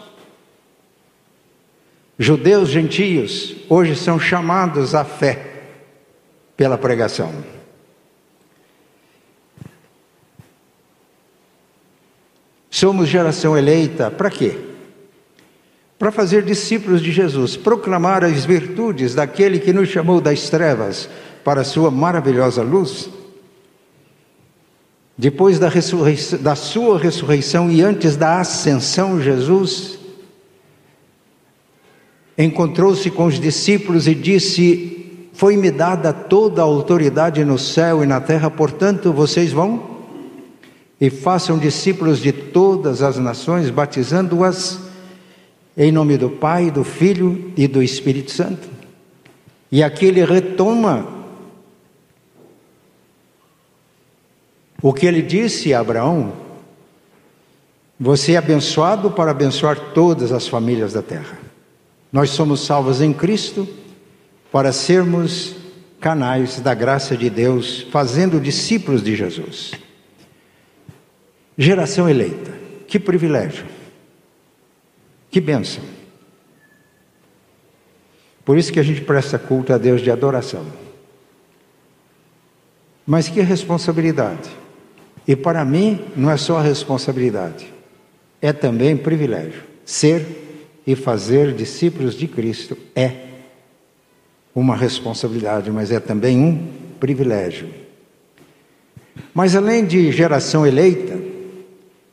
Judeus 2.17 2.69
gentios 2.69 3.55
hoje 3.69 3.95
são 3.95 4.19
chamados 4.19 4.95
à 4.95 5.03
fé 5.03 5.53
pela 6.55 6.77
pregação. 6.77 7.31
Somos 12.69 13.07
geração 13.07 13.57
eleita 13.57 14.09
para 14.09 14.29
quê? 14.29 14.57
Para 15.97 16.11
fazer 16.11 16.43
discípulos 16.43 17.01
de 17.01 17.11
Jesus, 17.11 17.55
proclamar 17.55 18.23
as 18.23 18.43
virtudes 18.43 19.15
daquele 19.15 19.59
que 19.59 19.71
nos 19.71 19.87
chamou 19.87 20.19
das 20.19 20.49
trevas 20.49 21.09
para 21.43 21.61
a 21.61 21.63
sua 21.63 21.89
maravilhosa 21.89 22.61
luz. 22.61 23.09
Depois 25.17 25.57
da, 25.57 25.69
da 26.41 26.55
sua 26.55 26.99
ressurreição 26.99 27.71
e 27.71 27.81
antes 27.81 28.17
da 28.17 28.39
ascensão, 28.39 29.21
Jesus 29.21 29.97
encontrou-se 32.37 33.09
com 33.09 33.25
os 33.25 33.39
discípulos 33.39 34.07
e 34.07 34.13
disse: 34.13 35.29
Foi-me 35.31 35.71
dada 35.71 36.11
toda 36.11 36.61
a 36.61 36.65
autoridade 36.65 37.45
no 37.45 37.57
céu 37.57 38.03
e 38.03 38.05
na 38.05 38.19
terra, 38.19 38.49
portanto, 38.49 39.13
vocês 39.13 39.53
vão 39.53 39.95
e 40.99 41.09
façam 41.09 41.57
discípulos 41.57 42.19
de 42.19 42.33
todas 42.33 43.01
as 43.01 43.17
nações, 43.17 43.69
batizando-as 43.69 44.79
em 45.77 45.91
nome 45.91 46.17
do 46.17 46.29
Pai, 46.29 46.71
do 46.71 46.83
Filho 46.83 47.51
e 47.55 47.67
do 47.67 47.81
Espírito 47.81 48.31
Santo. 48.31 48.67
E 49.71 49.83
aqui 49.83 50.05
ele 50.05 50.23
retoma 50.23 51.14
o 54.81 54.93
que 54.93 55.05
ele 55.05 55.21
disse 55.21 55.73
a 55.73 55.79
Abraão: 55.79 56.33
Você 57.99 58.33
é 58.33 58.37
abençoado 58.37 59.11
para 59.11 59.31
abençoar 59.31 59.79
todas 59.93 60.31
as 60.31 60.47
famílias 60.47 60.93
da 60.93 61.01
terra. 61.01 61.37
Nós 62.11 62.29
somos 62.29 62.65
salvos 62.65 63.01
em 63.01 63.11
Cristo 63.11 63.67
para 64.51 64.71
sermos 64.71 65.55
canais 65.99 66.59
da 66.59 66.73
graça 66.73 67.17
de 67.17 67.29
Deus, 67.29 67.81
fazendo 67.91 68.39
discípulos 68.39 69.03
de 69.03 69.15
Jesus. 69.15 69.71
Geração 71.57 72.09
eleita, 72.09 72.51
que 72.87 72.99
privilégio, 72.99 73.65
que 75.31 75.41
bênção. 75.41 75.83
Por 78.45 78.57
isso 78.57 78.71
que 78.71 78.79
a 78.79 78.83
gente 78.83 79.01
presta 79.01 79.39
culto 79.39 79.73
a 79.73 79.77
Deus 79.77 80.01
de 80.01 80.11
adoração. 80.11 80.65
Mas 83.05 83.27
que 83.27 83.41
responsabilidade. 83.41 84.49
E 85.27 85.35
para 85.35 85.65
mim, 85.65 85.99
não 86.15 86.29
é 86.29 86.37
só 86.37 86.59
responsabilidade, 86.59 87.65
é 88.41 88.53
também 88.53 88.95
privilégio 88.95 89.63
ser 89.85 90.25
e 90.85 90.95
fazer 90.95 91.53
discípulos 91.53 92.15
de 92.15 92.27
Cristo 92.27 92.77
é 92.95 93.11
uma 94.53 94.75
responsabilidade, 94.75 95.69
mas 95.69 95.91
é 95.91 95.99
também 95.99 96.39
um 96.39 96.67
privilégio. 96.99 97.69
Mas 99.33 99.55
além 99.55 99.85
de 99.85 100.11
geração 100.11 100.65
eleita, 100.65 101.19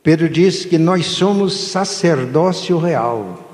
Pedro 0.01 0.29
diz 0.29 0.65
que 0.65 0.77
nós 0.77 1.05
somos 1.05 1.53
sacerdócio 1.69 2.77
real. 2.77 3.52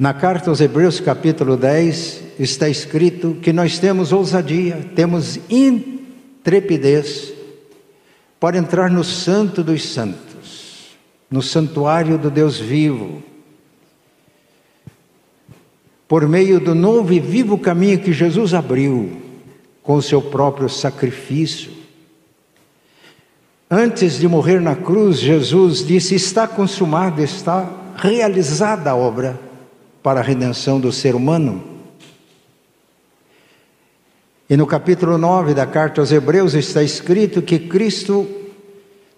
Na 0.00 0.14
carta 0.14 0.48
aos 0.48 0.62
Hebreus, 0.62 0.98
capítulo 0.98 1.58
10, 1.58 2.22
está 2.38 2.70
escrito 2.70 3.36
que 3.42 3.52
nós 3.52 3.78
temos 3.78 4.14
ousadia, 4.14 4.88
temos 4.96 5.38
intrepidez 5.50 7.34
para 8.40 8.56
entrar 8.56 8.90
no 8.90 9.04
Santo 9.04 9.62
dos 9.62 9.86
Santos 9.86 10.96
no 11.30 11.42
santuário 11.42 12.16
do 12.16 12.30
Deus 12.30 12.58
vivo, 12.58 13.22
por 16.08 16.26
meio 16.26 16.58
do 16.58 16.74
novo 16.74 17.12
e 17.12 17.20
vivo 17.20 17.58
caminho 17.58 18.00
que 18.00 18.14
Jesus 18.14 18.54
abriu 18.54 19.20
com 19.82 19.96
o 19.96 20.02
seu 20.02 20.22
próprio 20.22 20.70
sacrifício. 20.70 21.72
Antes 23.70 24.18
de 24.18 24.26
morrer 24.26 24.62
na 24.62 24.74
cruz, 24.74 25.18
Jesus 25.18 25.86
disse: 25.86 26.14
Está 26.14 26.48
consumado, 26.48 27.22
está 27.22 27.70
realizada 27.96 28.92
a 28.92 28.96
obra 28.96 29.49
para 30.02 30.20
a 30.20 30.22
redenção 30.22 30.80
do 30.80 30.92
ser 30.92 31.14
humano. 31.14 31.62
E 34.48 34.56
no 34.56 34.66
capítulo 34.66 35.16
9 35.16 35.54
da 35.54 35.66
carta 35.66 36.00
aos 36.00 36.10
Hebreus 36.10 36.54
está 36.54 36.82
escrito 36.82 37.40
que 37.40 37.58
Cristo 37.58 38.26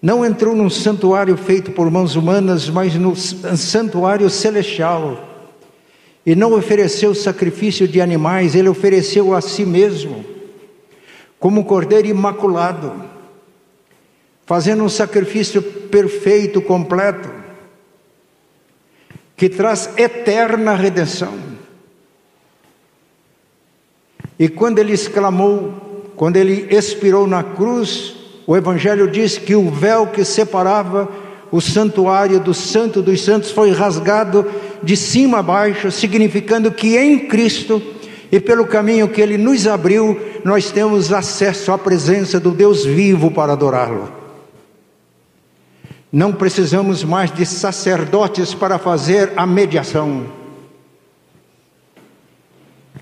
não 0.01 0.23
entrou 0.23 0.55
num 0.55 0.69
santuário 0.69 1.35
feito 1.37 1.71
por 1.71 1.89
mãos 1.89 2.15
humanas, 2.15 2.69
mas 2.69 2.93
no 2.95 3.15
santuário 3.15 4.29
celestial. 4.29 5.29
E 6.25 6.35
não 6.35 6.53
ofereceu 6.53 7.15
sacrifício 7.15 7.87
de 7.87 7.99
animais, 7.99 8.53
ele 8.53 8.69
ofereceu 8.69 9.33
a 9.33 9.41
si 9.41 9.65
mesmo, 9.65 10.23
como 11.39 11.61
um 11.61 11.63
cordeiro 11.63 12.07
imaculado, 12.07 12.93
fazendo 14.45 14.83
um 14.83 14.89
sacrifício 14.89 15.61
perfeito, 15.61 16.61
completo, 16.61 17.42
que 19.43 19.49
traz 19.49 19.89
eterna 19.97 20.73
redenção. 20.73 21.33
E 24.39 24.47
quando 24.47 24.79
ele 24.79 24.93
exclamou, 24.93 26.13
quando 26.15 26.37
ele 26.37 26.73
expirou 26.73 27.27
na 27.27 27.43
cruz, 27.43 28.15
o 28.47 28.55
Evangelho 28.55 29.05
diz 29.05 29.37
que 29.37 29.53
o 29.53 29.69
véu 29.69 30.07
que 30.07 30.23
separava 30.23 31.11
o 31.51 31.59
santuário 31.59 32.39
do 32.39 32.53
Santo 32.53 33.01
dos 33.01 33.19
Santos 33.19 33.51
foi 33.51 33.71
rasgado 33.71 34.49
de 34.81 34.95
cima 34.95 35.39
a 35.39 35.43
baixo, 35.43 35.91
significando 35.91 36.71
que 36.71 36.95
em 36.95 37.27
Cristo 37.27 37.83
e 38.31 38.39
pelo 38.39 38.65
caminho 38.65 39.09
que 39.09 39.19
Ele 39.19 39.37
nos 39.37 39.67
abriu, 39.67 40.21
nós 40.45 40.71
temos 40.71 41.11
acesso 41.11 41.69
à 41.73 41.77
presença 41.77 42.39
do 42.39 42.51
Deus 42.51 42.85
vivo 42.85 43.29
para 43.29 43.51
adorá-lo. 43.51 44.22
Não 46.13 46.31
precisamos 46.31 47.03
mais 47.03 47.31
de 47.31 47.43
sacerdotes 47.43 48.53
para 48.53 48.77
fazer 48.77 49.33
a 49.35 49.47
mediação. 49.47 50.27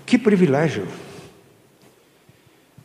Que 0.06 0.16
privilégio! 0.16 0.88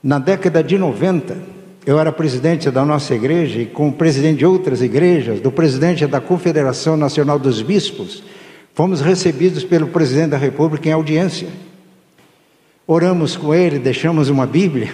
Na 0.03 0.19
década 0.19 0.61
de 0.61 0.77
90, 0.77 1.37
eu 1.85 1.97
era 1.97 2.11
presidente 2.11 2.69
da 2.69 2.83
nossa 2.83 3.15
igreja 3.15 3.61
e 3.61 3.65
com 3.67 3.87
o 3.87 3.93
presidente 3.93 4.39
de 4.39 4.45
outras 4.45 4.81
igrejas, 4.81 5.39
do 5.39 5.49
presidente 5.49 6.05
da 6.05 6.19
Confederação 6.19 6.97
Nacional 6.97 7.39
dos 7.39 7.61
Bispos, 7.61 8.21
fomos 8.73 8.99
recebidos 8.99 9.63
pelo 9.63 9.87
presidente 9.87 10.31
da 10.31 10.37
República 10.37 10.89
em 10.89 10.91
audiência. 10.91 11.47
Oramos 12.85 13.37
com 13.37 13.55
ele, 13.55 13.79
deixamos 13.79 14.27
uma 14.27 14.45
Bíblia. 14.45 14.93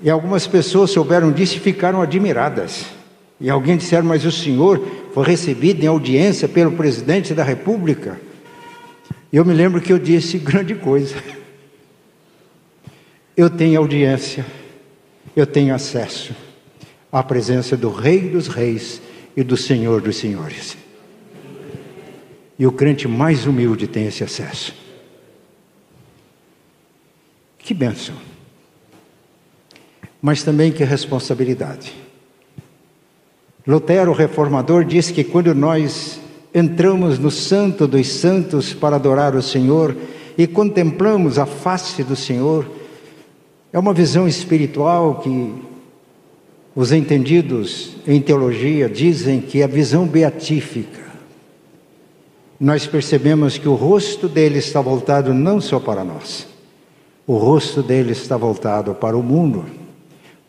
E 0.00 0.08
algumas 0.08 0.46
pessoas 0.46 0.92
souberam 0.92 1.32
disso 1.32 1.56
e 1.56 1.60
ficaram 1.60 2.00
admiradas. 2.00 2.99
E 3.40 3.48
alguém 3.48 3.76
disseram, 3.76 4.04
mas 4.04 4.24
o 4.24 4.30
senhor 4.30 4.84
foi 5.14 5.24
recebido 5.24 5.82
em 5.82 5.86
audiência 5.86 6.46
pelo 6.46 6.72
presidente 6.72 7.32
da 7.32 7.42
República? 7.42 8.20
Eu 9.32 9.44
me 9.44 9.54
lembro 9.54 9.80
que 9.80 9.92
eu 9.92 9.98
disse 9.98 10.36
grande 10.38 10.74
coisa. 10.74 11.16
Eu 13.36 13.48
tenho 13.48 13.80
audiência 13.80 14.44
eu 15.34 15.46
tenho 15.46 15.74
acesso 15.74 16.34
à 17.10 17.22
presença 17.22 17.76
do 17.76 17.90
Rei 17.90 18.28
dos 18.28 18.48
Reis 18.48 19.00
e 19.36 19.42
do 19.42 19.56
Senhor 19.56 20.00
dos 20.00 20.16
Senhores. 20.16 20.76
E 22.58 22.66
o 22.66 22.72
crente 22.72 23.08
mais 23.08 23.46
humilde 23.46 23.86
tem 23.86 24.06
esse 24.06 24.22
acesso. 24.22 24.74
Que 27.58 27.72
bênção. 27.72 28.14
Mas 30.20 30.42
também 30.42 30.70
que 30.70 30.84
responsabilidade. 30.84 31.94
Lutero, 33.70 34.12
reformador, 34.12 34.84
disse 34.84 35.12
que 35.12 35.22
quando 35.22 35.54
nós 35.54 36.18
entramos 36.52 37.20
no 37.20 37.30
Santo 37.30 37.86
dos 37.86 38.08
Santos 38.08 38.74
para 38.74 38.96
adorar 38.96 39.36
o 39.36 39.42
Senhor 39.42 39.96
e 40.36 40.44
contemplamos 40.44 41.38
a 41.38 41.46
face 41.46 42.02
do 42.02 42.16
Senhor, 42.16 42.68
é 43.72 43.78
uma 43.78 43.94
visão 43.94 44.26
espiritual 44.26 45.20
que 45.20 45.54
os 46.74 46.90
entendidos 46.90 47.94
em 48.08 48.20
teologia 48.20 48.88
dizem 48.88 49.40
que 49.40 49.60
é 49.60 49.64
a 49.64 49.68
visão 49.68 50.04
beatífica. 50.04 51.04
Nós 52.58 52.88
percebemos 52.88 53.56
que 53.56 53.68
o 53.68 53.76
rosto 53.76 54.28
dele 54.28 54.58
está 54.58 54.80
voltado 54.80 55.32
não 55.32 55.60
só 55.60 55.78
para 55.78 56.02
nós, 56.02 56.44
o 57.24 57.36
rosto 57.36 57.84
dele 57.84 58.10
está 58.10 58.36
voltado 58.36 58.96
para 58.96 59.16
o 59.16 59.22
mundo, 59.22 59.64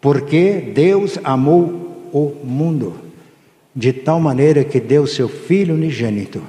porque 0.02 0.72
Deus 0.74 1.20
amou 1.24 2.10
o 2.12 2.34
mundo 2.44 3.11
de 3.76 3.94
tal 3.94 4.20
maneira 4.20 4.64
que 4.64 4.80
deu 4.80 5.08
seu 5.08 5.30
Filho 5.30 5.76
unigênito 5.76 6.42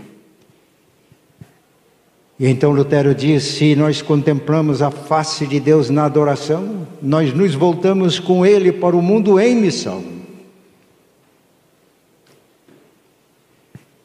e 2.42 2.48
então 2.48 2.72
Lutero 2.72 3.14
diz: 3.14 3.44
se 3.44 3.76
nós 3.76 4.02
contemplamos 4.02 4.82
a 4.82 4.90
face 4.90 5.46
de 5.46 5.60
Deus 5.60 5.90
na 5.90 6.06
adoração, 6.06 6.88
nós 7.00 7.32
nos 7.32 7.54
voltamos 7.54 8.18
com 8.18 8.44
Ele 8.44 8.72
para 8.72 8.96
o 8.96 9.00
mundo 9.00 9.38
em 9.38 9.54
missão. 9.54 10.02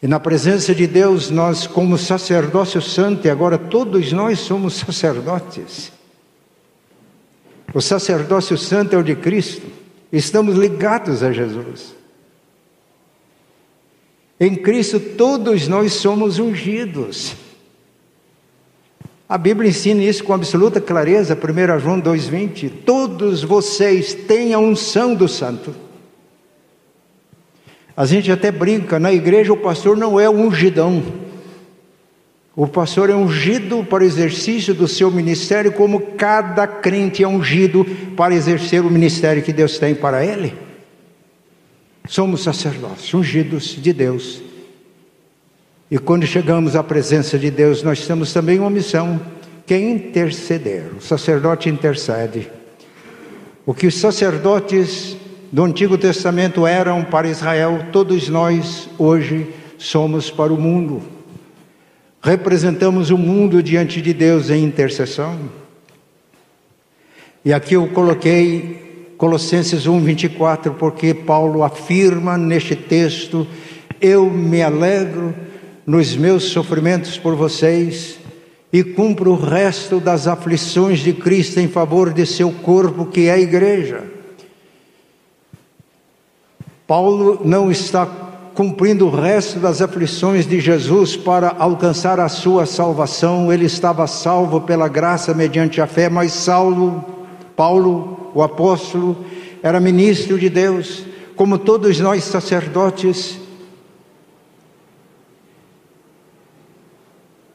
E 0.04 0.06
na 0.06 0.20
presença 0.20 0.76
de 0.76 0.86
Deus, 0.86 1.32
nós, 1.32 1.66
como 1.66 1.98
sacerdócio 1.98 2.80
santo, 2.80 3.26
e 3.26 3.32
agora 3.32 3.58
todos 3.58 4.12
nós 4.12 4.38
somos 4.38 4.76
sacerdotes. 4.76 5.92
O 7.74 7.82
sacerdócio 7.82 8.56
santo 8.56 8.94
é 8.94 9.00
o 9.00 9.04
de 9.04 9.16
Cristo, 9.16 9.66
estamos 10.14 10.56
ligados 10.56 11.24
a 11.24 11.32
Jesus. 11.32 11.97
Em 14.40 14.56
Cristo, 14.56 15.00
todos 15.00 15.68
nós 15.68 15.94
somos 15.94 16.38
ungidos. 16.38 17.36
A 19.28 19.38
Bíblia 19.38 19.70
ensina 19.70 20.02
isso 20.04 20.24
com 20.24 20.34
absoluta 20.34 20.80
clareza, 20.80 21.36
1 21.36 21.80
João 21.80 22.00
2,20. 22.00 22.72
Todos 22.86 23.44
vocês 23.44 24.14
têm 24.14 24.54
a 24.54 24.60
unção 24.60 25.16
do 25.16 25.28
santo. 25.28 25.76
A 27.96 28.06
gente 28.06 28.32
até 28.32 28.52
brinca, 28.52 29.00
na 29.00 29.12
igreja 29.12 29.52
o 29.52 29.58
pastor 29.58 29.98
não 29.98 30.20
é 30.20 30.30
ungidão. 30.30 31.04
O 32.56 32.68
pastor 32.68 33.10
é 33.10 33.16
ungido 33.16 33.84
para 33.84 34.04
o 34.04 34.08
exercício 34.08 34.74
do 34.74 34.88
seu 34.88 35.12
ministério, 35.12 35.72
como 35.74 36.00
cada 36.16 36.66
crente 36.66 37.24
é 37.24 37.28
ungido 37.28 37.86
para 38.16 38.34
exercer 38.34 38.82
o 38.82 38.90
ministério 38.90 39.44
que 39.44 39.52
Deus 39.52 39.78
tem 39.78 39.94
para 39.94 40.24
ele. 40.24 40.67
Somos 42.08 42.44
sacerdotes, 42.44 43.14
ungidos 43.14 43.76
de 43.82 43.94
Deus 43.94 44.42
e 45.90 45.98
quando 45.98 46.26
chegamos 46.26 46.76
à 46.76 46.84
presença 46.84 47.40
de 47.40 47.50
Deus, 47.50 47.82
nós 47.82 48.06
temos 48.06 48.34
também 48.34 48.60
uma 48.60 48.70
missão, 48.70 49.20
que 49.66 49.74
é 49.74 49.80
interceder. 49.80 50.92
O 50.98 51.02
sacerdote 51.02 51.70
intercede. 51.70 52.50
O 53.66 53.74
que 53.74 53.88
os 53.88 53.96
sacerdotes 53.96 55.16
do 55.50 55.64
Antigo 55.64 55.98
Testamento 55.98 56.68
eram 56.68 57.06
para 57.06 57.30
Israel, 57.30 57.86
todos 57.94 58.28
nós 58.28 58.90
hoje 58.98 59.48
somos 59.78 60.30
para 60.30 60.52
o 60.52 60.60
mundo. 60.60 61.02
Representamos 62.22 63.10
o 63.10 63.18
mundo 63.18 63.64
diante 63.64 64.02
de 64.02 64.14
Deus 64.14 64.50
em 64.50 64.66
intercessão. 64.66 65.40
E 67.46 67.54
aqui 67.54 67.76
eu 67.76 67.88
coloquei 67.88 68.87
Colossenses 69.18 69.88
1, 69.88 70.00
24, 70.00 70.74
porque 70.76 71.14
Paulo 71.14 71.64
afirma 71.64 72.38
neste 72.38 72.76
texto: 72.76 73.48
Eu 74.00 74.30
me 74.30 74.62
alegro 74.62 75.34
nos 75.86 76.16
meus 76.16 76.44
sofrimentos 76.44 77.18
por 77.18 77.36
vocês 77.36 78.20
e 78.72 78.84
cumpro 78.84 79.32
o 79.32 79.36
resto 79.36 80.00
das 80.00 80.28
aflições 80.28 81.00
de 81.00 81.14
Cristo 81.14 81.60
em 81.60 81.68
favor 81.68 82.14
de 82.14 82.26
seu 82.26 82.52
corpo, 82.52 83.06
que 83.06 83.28
é 83.28 83.32
a 83.32 83.40
igreja. 83.40 84.04
Paulo 86.86 87.42
não 87.44 87.72
está 87.72 88.06
cumprindo 88.54 89.08
o 89.08 89.12
resto 89.12 89.60
das 89.60 89.82
aflições 89.82 90.48
de 90.48 90.60
Jesus 90.60 91.16
para 91.16 91.56
alcançar 91.60 92.20
a 92.20 92.30
sua 92.30 92.66
salvação, 92.66 93.52
ele 93.52 93.66
estava 93.66 94.08
salvo 94.08 94.62
pela 94.62 94.88
graça 94.88 95.34
mediante 95.34 95.80
a 95.80 95.86
fé, 95.86 96.10
mas 96.10 96.34
Saulo, 96.34 97.04
Paulo, 97.56 98.27
o 98.40 98.44
apóstolo, 98.44 99.26
era 99.64 99.80
ministro 99.80 100.38
de 100.38 100.50
Deus, 100.50 101.04
como 101.36 101.58
todos 101.58 102.00
nós 102.00 102.24
sacerdotes, 102.24 103.40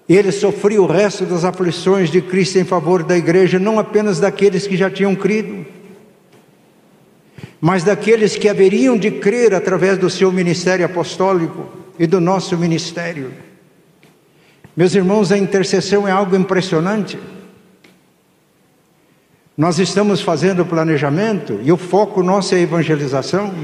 E 0.08 0.16
ele 0.16 0.30
sofria 0.30 0.82
o 0.82 0.86
resto 0.86 1.24
das 1.24 1.42
aflições 1.42 2.10
de 2.10 2.20
Cristo 2.20 2.58
em 2.58 2.64
favor 2.64 3.02
da 3.02 3.16
igreja, 3.16 3.58
não 3.58 3.78
apenas 3.78 4.20
daqueles 4.20 4.66
que 4.66 4.76
já 4.76 4.90
tinham 4.90 5.14
crido, 5.14 5.64
mas 7.58 7.82
daqueles 7.82 8.36
que 8.36 8.46
haveriam 8.46 8.98
de 8.98 9.10
crer 9.10 9.54
através 9.54 9.96
do 9.96 10.10
seu 10.10 10.30
ministério 10.30 10.84
apostólico 10.84 11.66
e 11.98 12.06
do 12.06 12.20
nosso 12.20 12.58
ministério. 12.58 13.32
Meus 14.76 14.94
irmãos, 14.94 15.32
a 15.32 15.38
intercessão 15.38 16.06
é 16.06 16.10
algo 16.10 16.36
impressionante. 16.36 17.18
Nós 19.62 19.78
estamos 19.78 20.20
fazendo 20.20 20.66
planejamento 20.66 21.60
e 21.62 21.70
o 21.70 21.76
foco 21.76 22.20
nosso 22.20 22.52
é 22.52 22.58
a 22.58 22.60
evangelização. 22.62 23.54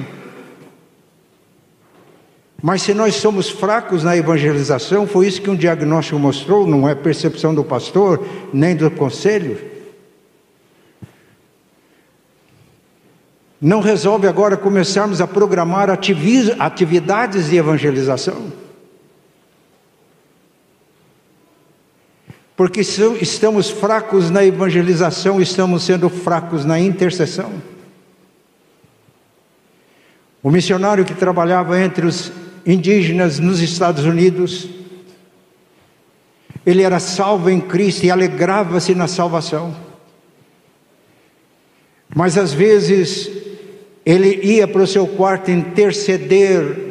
Mas 2.62 2.82
se 2.82 2.94
nós 2.94 3.16
somos 3.16 3.50
fracos 3.50 4.04
na 4.04 4.16
evangelização, 4.16 5.08
foi 5.08 5.26
isso 5.26 5.42
que 5.42 5.50
um 5.50 5.56
diagnóstico 5.56 6.16
mostrou, 6.16 6.68
não 6.68 6.88
é 6.88 6.94
percepção 6.94 7.52
do 7.52 7.64
pastor, 7.64 8.24
nem 8.52 8.76
do 8.76 8.88
conselho. 8.92 9.58
Não 13.60 13.80
resolve 13.80 14.28
agora 14.28 14.56
começarmos 14.56 15.20
a 15.20 15.26
programar 15.26 15.90
atividades 15.90 17.50
de 17.50 17.56
evangelização. 17.56 18.67
Porque 22.58 22.80
estamos 22.80 23.70
fracos 23.70 24.30
na 24.30 24.44
evangelização, 24.44 25.40
estamos 25.40 25.84
sendo 25.84 26.10
fracos 26.10 26.64
na 26.64 26.80
intercessão. 26.80 27.52
O 30.42 30.50
missionário 30.50 31.04
que 31.04 31.14
trabalhava 31.14 31.80
entre 31.80 32.04
os 32.04 32.32
indígenas 32.66 33.38
nos 33.38 33.60
Estados 33.60 34.04
Unidos, 34.04 34.68
ele 36.66 36.82
era 36.82 36.98
salvo 36.98 37.48
em 37.48 37.60
Cristo 37.60 38.02
e 38.02 38.10
alegrava-se 38.10 38.92
na 38.92 39.06
salvação. 39.06 39.76
Mas 42.12 42.36
às 42.36 42.52
vezes 42.52 43.30
ele 44.04 44.34
ia 44.44 44.66
para 44.66 44.82
o 44.82 44.86
seu 44.86 45.06
quarto 45.06 45.52
interceder 45.52 46.87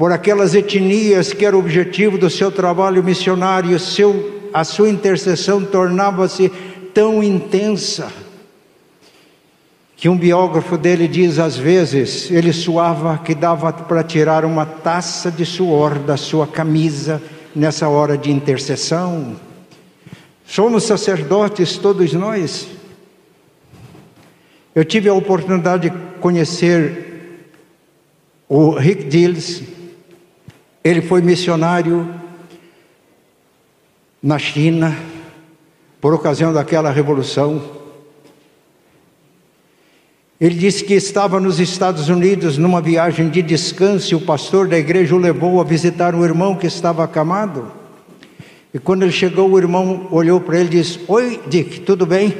por 0.00 0.12
aquelas 0.12 0.54
etnias 0.54 1.34
que 1.34 1.44
era 1.44 1.54
o 1.54 1.60
objetivo 1.60 2.16
do 2.16 2.30
seu 2.30 2.50
trabalho 2.50 3.04
missionário, 3.04 3.78
seu, 3.78 4.48
a 4.50 4.64
sua 4.64 4.88
intercessão 4.88 5.62
tornava-se 5.62 6.48
tão 6.94 7.22
intensa 7.22 8.10
que 9.94 10.08
um 10.08 10.16
biógrafo 10.16 10.78
dele 10.78 11.06
diz 11.06 11.38
às 11.38 11.58
vezes 11.58 12.30
ele 12.30 12.50
suava 12.50 13.18
que 13.18 13.34
dava 13.34 13.70
para 13.74 14.02
tirar 14.02 14.42
uma 14.46 14.64
taça 14.64 15.30
de 15.30 15.44
suor 15.44 15.98
da 15.98 16.16
sua 16.16 16.46
camisa 16.46 17.20
nessa 17.54 17.86
hora 17.86 18.16
de 18.16 18.30
intercessão. 18.30 19.36
Somos 20.46 20.84
sacerdotes 20.84 21.76
todos 21.76 22.14
nós. 22.14 22.68
Eu 24.74 24.82
tive 24.82 25.10
a 25.10 25.14
oportunidade 25.14 25.90
de 25.90 25.96
conhecer 26.20 27.44
o 28.48 28.70
Rick 28.70 29.04
Dills. 29.04 29.79
Ele 30.82 31.02
foi 31.02 31.20
missionário 31.20 32.08
na 34.22 34.38
China 34.38 34.96
por 36.00 36.14
ocasião 36.14 36.52
daquela 36.52 36.90
revolução 36.90 37.80
ele 40.40 40.54
disse 40.54 40.82
que 40.82 40.94
estava 40.94 41.38
nos 41.38 41.60
Estados 41.60 42.08
Unidos 42.08 42.56
numa 42.56 42.80
viagem 42.80 43.28
de 43.28 43.42
descanso 43.42 44.14
e 44.14 44.16
o 44.16 44.20
pastor 44.22 44.66
da 44.66 44.78
igreja 44.78 45.14
o 45.14 45.18
levou 45.18 45.60
a 45.60 45.64
visitar 45.64 46.14
um 46.14 46.24
irmão 46.24 46.54
que 46.54 46.66
estava 46.66 47.04
acamado. 47.04 47.70
E 48.72 48.78
quando 48.78 49.02
ele 49.02 49.12
chegou, 49.12 49.50
o 49.50 49.58
irmão 49.58 50.08
olhou 50.10 50.40
para 50.40 50.58
ele 50.58 50.68
e 50.68 50.82
disse: 50.82 51.00
Oi, 51.06 51.38
Dick, 51.46 51.80
tudo 51.80 52.06
bem? 52.06 52.34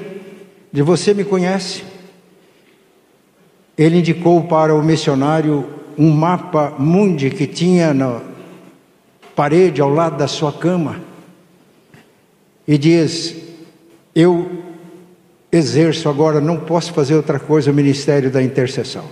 De 0.73 0.81
você 0.81 1.13
me 1.13 1.25
conhece? 1.25 1.83
Ele 3.77 3.99
indicou 3.99 4.45
para 4.45 4.75
o 4.75 4.83
missionário 4.83 5.67
um 5.99 6.11
mapa 6.11 6.73
mundi 6.79 7.29
que 7.29 7.47
tinha 7.47 7.93
na 7.93 8.23
parede 9.35 9.81
ao 9.81 9.89
lado 9.89 10.17
da 10.17 10.27
sua 10.27 10.53
cama 10.53 11.01
e 12.67 12.79
diz: 12.79 13.37
Eu 14.15 14.51
exerço 15.51 16.09
agora, 16.09 16.41
não 16.41 16.59
posso 16.59 16.93
fazer 16.93 17.15
outra 17.15 17.39
coisa, 17.39 17.71
o 17.71 17.75
ministério 17.75 18.31
da 18.31 18.43
intercessão. 18.43 19.05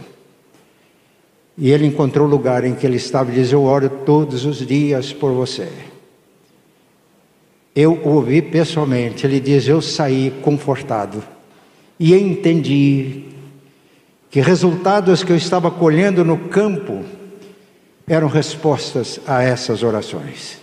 E 1.57 1.71
ele 1.71 1.87
encontrou 1.87 2.27
o 2.27 2.31
lugar 2.31 2.65
em 2.65 2.75
que 2.75 2.87
ele 2.87 2.97
estava 2.97 3.33
e 3.33 3.35
diz: 3.35 3.53
Eu 3.53 3.65
oro 3.65 3.89
todos 3.89 4.45
os 4.45 4.65
dias 4.65 5.13
por 5.13 5.33
você. 5.33 5.69
Eu 7.75 8.01
ouvi 8.05 8.41
pessoalmente, 8.41 9.27
ele 9.27 9.41
diz: 9.41 9.67
Eu 9.67 9.83
saí 9.83 10.33
confortado 10.43 11.23
e 11.99 12.15
entendi 12.15 13.25
que 14.31 14.41
resultados 14.41 15.25
que 15.25 15.33
eu 15.33 15.37
estava 15.37 15.71
colhendo 15.71 16.25
no 16.25 16.39
campo 16.49 17.05
eram 18.09 18.29
respostas 18.29 19.21
a 19.27 19.43
essas 19.43 19.83
orações. 19.83 20.59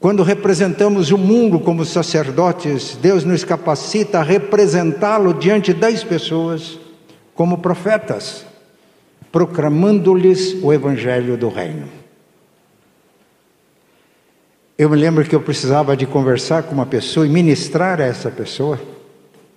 Quando 0.00 0.22
representamos 0.22 1.10
o 1.10 1.18
mundo 1.18 1.58
como 1.58 1.84
sacerdotes, 1.84 2.96
Deus 3.00 3.24
nos 3.24 3.42
capacita 3.42 4.20
a 4.20 4.22
representá-lo 4.22 5.34
diante 5.34 5.72
das 5.72 6.04
pessoas 6.04 6.78
como 7.34 7.58
profetas, 7.58 8.44
proclamando-lhes 9.32 10.56
o 10.62 10.72
evangelho 10.72 11.36
do 11.36 11.48
reino. 11.48 11.88
Eu 14.76 14.88
me 14.88 14.96
lembro 14.96 15.24
que 15.24 15.34
eu 15.34 15.40
precisava 15.40 15.96
de 15.96 16.06
conversar 16.06 16.62
com 16.62 16.74
uma 16.74 16.86
pessoa 16.86 17.26
e 17.26 17.28
ministrar 17.28 18.00
a 18.00 18.04
essa 18.04 18.30
pessoa, 18.30 18.80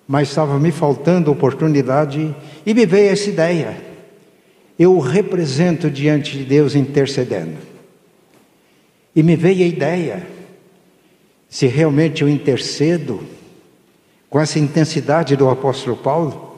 mas 0.07 0.29
estava 0.29 0.59
me 0.59 0.71
faltando 0.71 1.31
oportunidade 1.31 2.35
e 2.65 2.73
me 2.73 2.85
veio 2.87 3.11
essa 3.11 3.29
ideia. 3.29 3.90
Eu 4.77 4.95
o 4.95 4.99
represento 4.99 5.89
diante 5.89 6.37
de 6.37 6.43
Deus 6.43 6.75
intercedendo. 6.75 7.57
E 9.15 9.21
me 9.21 9.35
veio 9.35 9.63
a 9.63 9.67
ideia: 9.67 10.27
se 11.49 11.67
realmente 11.67 12.21
eu 12.21 12.29
intercedo 12.29 13.21
com 14.29 14.39
essa 14.39 14.57
intensidade 14.57 15.35
do 15.35 15.49
apóstolo 15.49 15.97
Paulo, 15.97 16.55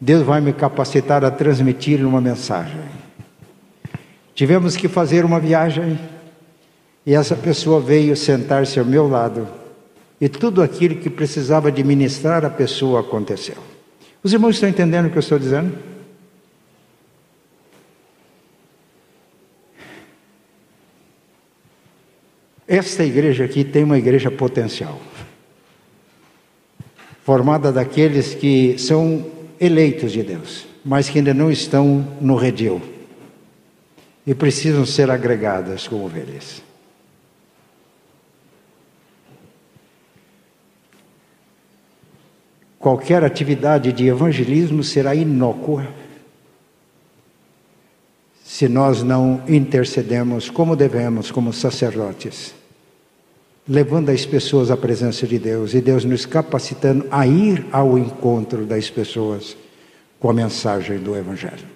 Deus 0.00 0.22
vai 0.22 0.40
me 0.40 0.52
capacitar 0.52 1.24
a 1.24 1.30
transmitir 1.30 2.04
uma 2.04 2.20
mensagem. 2.20 2.80
Tivemos 4.34 4.76
que 4.76 4.88
fazer 4.88 5.24
uma 5.24 5.38
viagem 5.38 5.98
e 7.04 7.14
essa 7.14 7.36
pessoa 7.36 7.80
veio 7.80 8.16
sentar-se 8.16 8.78
ao 8.78 8.84
meu 8.84 9.06
lado 9.06 9.46
e 10.20 10.28
tudo 10.28 10.62
aquilo 10.62 10.96
que 10.96 11.08
precisava 11.08 11.70
de 11.70 11.84
ministrar 11.84 12.44
a 12.44 12.50
pessoa 12.50 13.00
aconteceu. 13.00 13.56
Os 14.22 14.32
irmãos 14.32 14.56
estão 14.56 14.68
entendendo 14.68 15.06
o 15.06 15.10
que 15.10 15.16
eu 15.16 15.20
estou 15.20 15.38
dizendo? 15.38 15.72
Esta 22.72 23.02
igreja 23.02 23.46
aqui 23.46 23.64
tem 23.64 23.82
uma 23.82 23.98
igreja 23.98 24.30
potencial, 24.30 25.00
formada 27.24 27.72
daqueles 27.72 28.32
que 28.32 28.78
são 28.78 29.26
eleitos 29.58 30.12
de 30.12 30.22
Deus, 30.22 30.68
mas 30.84 31.08
que 31.08 31.18
ainda 31.18 31.34
não 31.34 31.50
estão 31.50 32.16
no 32.20 32.36
redil 32.36 32.80
e 34.24 34.36
precisam 34.36 34.86
ser 34.86 35.10
agregadas 35.10 35.88
como 35.88 36.04
ovelhas. 36.04 36.62
Qualquer 42.78 43.24
atividade 43.24 43.92
de 43.92 44.06
evangelismo 44.06 44.84
será 44.84 45.12
inócua 45.12 45.88
se 48.44 48.68
nós 48.68 49.02
não 49.02 49.42
intercedemos 49.48 50.48
como 50.48 50.76
devemos, 50.76 51.32
como 51.32 51.52
sacerdotes 51.52 52.59
levando 53.70 54.08
as 54.10 54.26
pessoas 54.26 54.68
à 54.68 54.76
presença 54.76 55.28
de 55.28 55.38
Deus 55.38 55.74
e 55.74 55.80
Deus 55.80 56.04
nos 56.04 56.26
capacitando 56.26 57.06
a 57.08 57.24
ir 57.24 57.64
ao 57.70 57.96
encontro 57.96 58.66
das 58.66 58.90
pessoas 58.90 59.56
com 60.18 60.28
a 60.28 60.32
mensagem 60.32 60.98
do 60.98 61.16
Evangelho. 61.16 61.68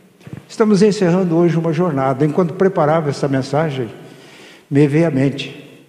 Estamos 0.49 0.83
encerrando 0.83 1.37
hoje 1.37 1.57
uma 1.57 1.73
jornada. 1.73 2.27
Enquanto 2.27 2.55
preparava 2.55 3.11
essa 3.11 3.29
mensagem, 3.29 3.89
me 4.69 4.89
veio 4.89 5.07
à 5.07 5.11
mente. 5.13 5.81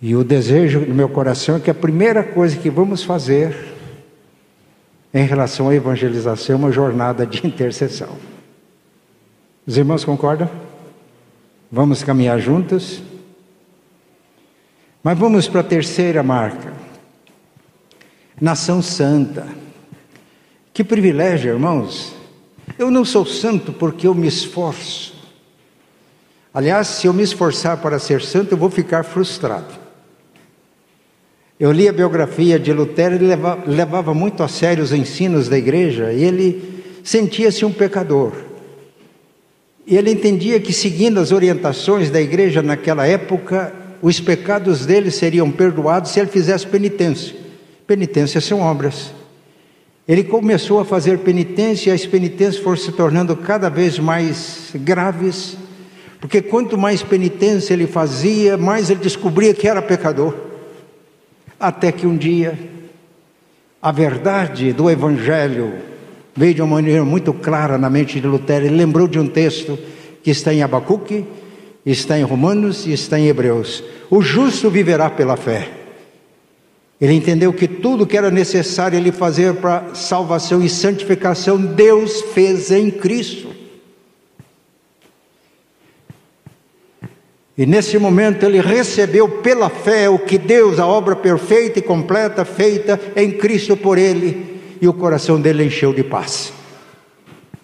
E 0.00 0.14
o 0.14 0.22
desejo 0.22 0.78
no 0.86 0.94
meu 0.94 1.08
coração 1.08 1.56
é 1.56 1.60
que 1.60 1.70
a 1.70 1.74
primeira 1.74 2.22
coisa 2.22 2.56
que 2.56 2.70
vamos 2.70 3.02
fazer 3.02 3.56
em 5.12 5.26
relação 5.26 5.68
à 5.68 5.74
evangelização 5.74 6.54
é 6.54 6.58
uma 6.58 6.70
jornada 6.70 7.26
de 7.26 7.44
intercessão. 7.44 8.16
Os 9.66 9.76
irmãos 9.76 10.04
concordam? 10.04 10.48
Vamos 11.72 12.04
caminhar 12.04 12.38
juntos? 12.38 13.02
Mas 15.06 15.16
vamos 15.16 15.46
para 15.46 15.60
a 15.60 15.62
terceira 15.62 16.20
marca. 16.20 16.72
Nação 18.40 18.82
santa. 18.82 19.46
Que 20.74 20.82
privilégio, 20.82 21.52
irmãos. 21.52 22.12
Eu 22.76 22.90
não 22.90 23.04
sou 23.04 23.24
santo 23.24 23.72
porque 23.72 24.08
eu 24.08 24.14
me 24.16 24.26
esforço. 24.26 25.14
Aliás, 26.52 26.88
se 26.88 27.06
eu 27.06 27.12
me 27.12 27.22
esforçar 27.22 27.76
para 27.76 28.00
ser 28.00 28.20
santo, 28.20 28.50
eu 28.50 28.58
vou 28.58 28.68
ficar 28.68 29.04
frustrado. 29.04 29.72
Eu 31.60 31.70
li 31.70 31.88
a 31.88 31.92
biografia 31.92 32.58
de 32.58 32.72
Lutero, 32.72 33.14
ele 33.14 33.28
levava, 33.64 34.12
muito 34.12 34.42
a 34.42 34.48
sério 34.48 34.82
os 34.82 34.92
ensinos 34.92 35.48
da 35.48 35.56
igreja 35.56 36.12
e 36.12 36.24
ele 36.24 36.82
sentia-se 37.04 37.64
um 37.64 37.72
pecador. 37.72 38.32
E 39.86 39.96
ele 39.96 40.10
entendia 40.10 40.58
que, 40.58 40.72
seguindo 40.72 41.20
as 41.20 41.30
orientações 41.30 42.10
da 42.10 42.20
igreja 42.20 42.60
naquela 42.60 43.06
época, 43.06 43.85
os 44.02 44.20
pecados 44.20 44.86
dele 44.86 45.10
seriam 45.10 45.50
perdoados 45.50 46.10
se 46.10 46.20
ele 46.20 46.28
fizesse 46.28 46.66
penitência. 46.66 47.34
Penitência 47.86 48.40
são 48.40 48.60
obras. 48.60 49.12
Ele 50.08 50.22
começou 50.22 50.78
a 50.78 50.84
fazer 50.84 51.18
penitência 51.18 51.90
e 51.90 51.92
as 51.92 52.06
penitências 52.06 52.62
foram 52.62 52.76
se 52.76 52.92
tornando 52.92 53.34
cada 53.34 53.68
vez 53.68 53.98
mais 53.98 54.70
graves, 54.74 55.56
porque 56.20 56.40
quanto 56.40 56.78
mais 56.78 57.02
penitência 57.02 57.74
ele 57.74 57.86
fazia, 57.86 58.56
mais 58.56 58.88
ele 58.88 59.00
descobria 59.00 59.52
que 59.52 59.66
era 59.66 59.82
pecador. 59.82 60.34
Até 61.58 61.90
que 61.90 62.06
um 62.06 62.16
dia, 62.16 62.56
a 63.82 63.90
verdade 63.90 64.72
do 64.72 64.88
Evangelho 64.88 65.74
veio 66.36 66.54
de 66.54 66.62
uma 66.62 66.76
maneira 66.76 67.04
muito 67.04 67.32
clara 67.32 67.78
na 67.78 67.90
mente 67.90 68.20
de 68.20 68.26
Lutero. 68.26 68.66
Ele 68.66 68.76
lembrou 68.76 69.08
de 69.08 69.18
um 69.18 69.26
texto 69.26 69.78
que 70.22 70.30
está 70.30 70.52
em 70.52 70.62
Abacuque, 70.62 71.24
está 71.92 72.18
em 72.18 72.22
Romanos 72.24 72.86
e 72.86 72.92
está 72.92 73.18
em 73.18 73.28
Hebreus. 73.28 73.82
O 74.10 74.20
justo 74.20 74.68
viverá 74.68 75.08
pela 75.08 75.36
fé. 75.36 75.70
Ele 77.00 77.12
entendeu 77.12 77.52
que 77.52 77.68
tudo 77.68 78.06
que 78.06 78.16
era 78.16 78.30
necessário 78.30 78.96
ele 78.98 79.12
fazer 79.12 79.54
para 79.56 79.94
salvação 79.94 80.62
e 80.62 80.68
santificação, 80.68 81.58
Deus 81.58 82.22
fez 82.32 82.70
em 82.70 82.90
Cristo. 82.90 83.54
E 87.58 87.64
nesse 87.64 87.98
momento 87.98 88.44
ele 88.44 88.60
recebeu 88.60 89.28
pela 89.28 89.70
fé 89.70 90.10
o 90.10 90.18
que 90.18 90.36
Deus, 90.36 90.78
a 90.78 90.86
obra 90.86 91.16
perfeita 91.16 91.78
e 91.78 91.82
completa 91.82 92.44
feita 92.44 93.00
em 93.14 93.32
Cristo 93.32 93.76
por 93.76 93.96
ele, 93.96 94.60
e 94.80 94.86
o 94.86 94.92
coração 94.92 95.40
dele 95.40 95.64
encheu 95.64 95.92
de 95.92 96.04
paz. 96.04 96.52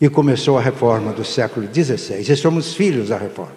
E 0.01 0.09
começou 0.09 0.59
a 0.59 0.63
reforma 0.63 1.13
do 1.13 1.25
século 1.25 1.69
XVI. 1.73 2.21
E 2.21 2.37
somos 2.37 2.75
filhos 2.75 3.11
da 3.11 3.19
reforma, 3.19 3.53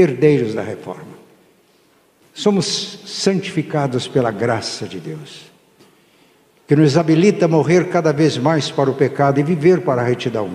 herdeiros 0.00 0.54
da 0.54 0.62
reforma. 0.62 1.20
Somos 2.32 3.00
santificados 3.06 4.08
pela 4.08 4.30
graça 4.30 4.86
de 4.86 4.98
Deus, 4.98 5.50
que 6.66 6.76
nos 6.76 6.96
habilita 6.96 7.44
a 7.44 7.48
morrer 7.48 7.88
cada 7.88 8.12
vez 8.12 8.38
mais 8.38 8.70
para 8.70 8.90
o 8.90 8.94
pecado 8.94 9.40
e 9.40 9.42
viver 9.42 9.80
para 9.82 10.02
a 10.02 10.04
retidão. 10.04 10.50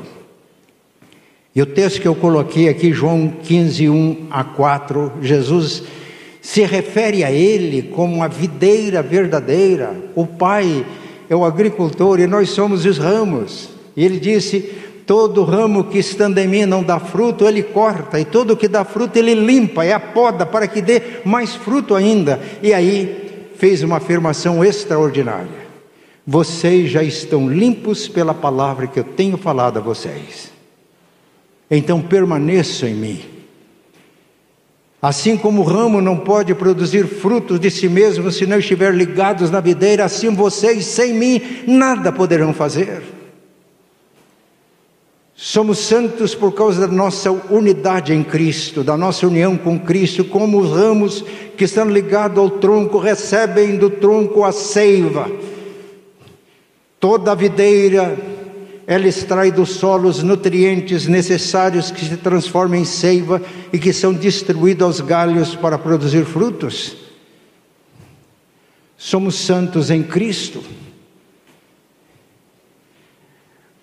E 1.56 1.62
o 1.62 1.66
texto 1.66 2.02
que 2.02 2.08
eu 2.08 2.16
coloquei 2.16 2.68
aqui, 2.68 2.92
João 2.92 3.30
15, 3.30 3.90
1 3.90 4.28
a 4.30 4.44
4, 4.44 5.14
Jesus 5.22 5.84
se 6.42 6.64
refere 6.64 7.24
a 7.24 7.32
ele 7.32 7.82
como 7.82 8.22
a 8.22 8.28
videira 8.28 9.02
verdadeira. 9.02 9.96
O 10.14 10.28
Pai 10.28 10.86
é 11.30 11.36
o 11.36 11.46
agricultor 11.46 12.20
e 12.20 12.28
nós 12.28 12.50
somos 12.50 12.86
os 12.86 12.98
ramos. 12.98 13.70
E 13.96 14.04
ele 14.04 14.20
disse: 14.20 14.72
Todo 15.06 15.44
ramo 15.44 15.84
que 15.84 16.00
estando 16.00 16.40
em 16.40 16.48
mim 16.48 16.66
não 16.66 16.82
dá 16.82 17.00
fruto, 17.00 17.48
ele 17.48 17.62
corta, 17.62 18.20
e 18.20 18.26
todo 18.26 18.58
que 18.58 18.68
dá 18.68 18.84
fruto, 18.84 19.20
ele 19.20 19.36
limpa, 19.36 19.86
é 19.86 19.94
a 19.94 20.00
poda 20.00 20.46
para 20.46 20.68
que 20.68 20.82
dê 20.82 21.02
mais 21.24 21.54
fruto 21.54 21.94
ainda. 21.94 22.42
E 22.64 22.74
aí 22.74 23.50
fez 23.56 23.84
uma 23.84 23.98
afirmação 23.98 24.66
extraordinária: 24.66 25.68
Vocês 26.26 26.90
já 26.90 27.04
estão 27.04 27.48
limpos 27.48 28.08
pela 28.08 28.34
palavra 28.34 28.88
que 28.88 29.00
eu 29.00 29.04
tenho 29.04 29.38
falado 29.38 29.78
a 29.78 29.82
vocês. 29.82 30.52
Então 31.70 32.02
permaneçam 32.02 32.90
em 32.90 32.96
mim. 32.96 33.26
Assim 35.00 35.38
como 35.38 35.62
o 35.62 35.66
ramo 35.66 36.02
não 36.02 36.18
pode 36.18 36.56
produzir 36.56 37.06
frutos 37.06 37.60
de 37.60 37.70
si 37.70 37.88
mesmo 37.88 38.32
se 38.32 38.48
não 38.48 38.58
estiver 38.58 38.92
ligados 38.92 39.52
na 39.52 39.60
videira, 39.60 40.04
assim 40.04 40.34
vocês 40.34 40.84
sem 40.84 41.14
mim 41.14 41.40
nada 41.68 42.12
poderão 42.12 42.52
fazer. 42.52 43.15
Somos 45.38 45.80
santos 45.80 46.34
por 46.34 46.54
causa 46.54 46.88
da 46.88 46.94
nossa 46.94 47.30
unidade 47.30 48.14
em 48.14 48.24
Cristo, 48.24 48.86
da 48.86 48.96
nossa 48.96 49.28
união 49.28 49.58
com 49.58 49.78
Cristo, 49.78 50.24
como 50.24 50.60
os 50.60 50.72
ramos 50.72 51.26
que 51.58 51.66
estão 51.66 51.90
ligados 51.90 52.38
ao 52.38 52.50
tronco 52.50 52.98
recebem 52.98 53.76
do 53.76 53.90
tronco 53.90 54.46
a 54.46 54.54
seiva. 54.54 55.30
Toda 57.02 57.34
a 57.34 57.36
videira, 57.36 58.18
ela 58.88 59.08
extrai 59.10 59.52
do 59.52 59.66
solo 59.66 60.08
os 60.08 60.24
nutrientes 60.24 61.06
necessários 61.06 61.92
que 61.92 62.06
se 62.06 62.16
transformam 62.16 62.80
em 62.80 62.86
seiva 62.86 63.42
e 63.74 63.78
que 63.78 63.92
são 63.92 64.14
distribuídos 64.14 64.86
aos 64.86 65.02
galhos 65.02 65.54
para 65.54 65.78
produzir 65.78 66.24
frutos. 66.24 66.96
Somos 68.98 69.36
santos 69.36 69.92
em 69.92 70.02
Cristo. 70.02 70.64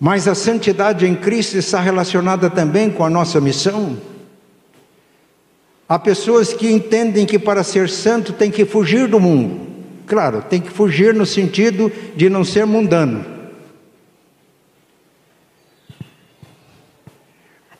Mas 0.05 0.27
a 0.27 0.35
santidade 0.35 1.05
em 1.05 1.15
Cristo 1.15 1.57
está 1.57 1.79
relacionada 1.79 2.49
também 2.49 2.91
com 2.91 3.05
a 3.05 3.09
nossa 3.09 3.39
missão. 3.39 3.97
Há 5.87 5.97
pessoas 5.97 6.53
que 6.53 6.69
entendem 6.69 7.25
que 7.25 7.39
para 7.39 7.63
ser 7.63 7.87
santo 7.87 8.33
tem 8.33 8.51
que 8.51 8.65
fugir 8.65 9.07
do 9.07 9.17
mundo. 9.17 9.65
Claro, 10.05 10.41
tem 10.41 10.59
que 10.59 10.69
fugir 10.69 11.13
no 11.13 11.25
sentido 11.25 11.89
de 12.17 12.29
não 12.29 12.43
ser 12.43 12.65
mundano. 12.65 13.25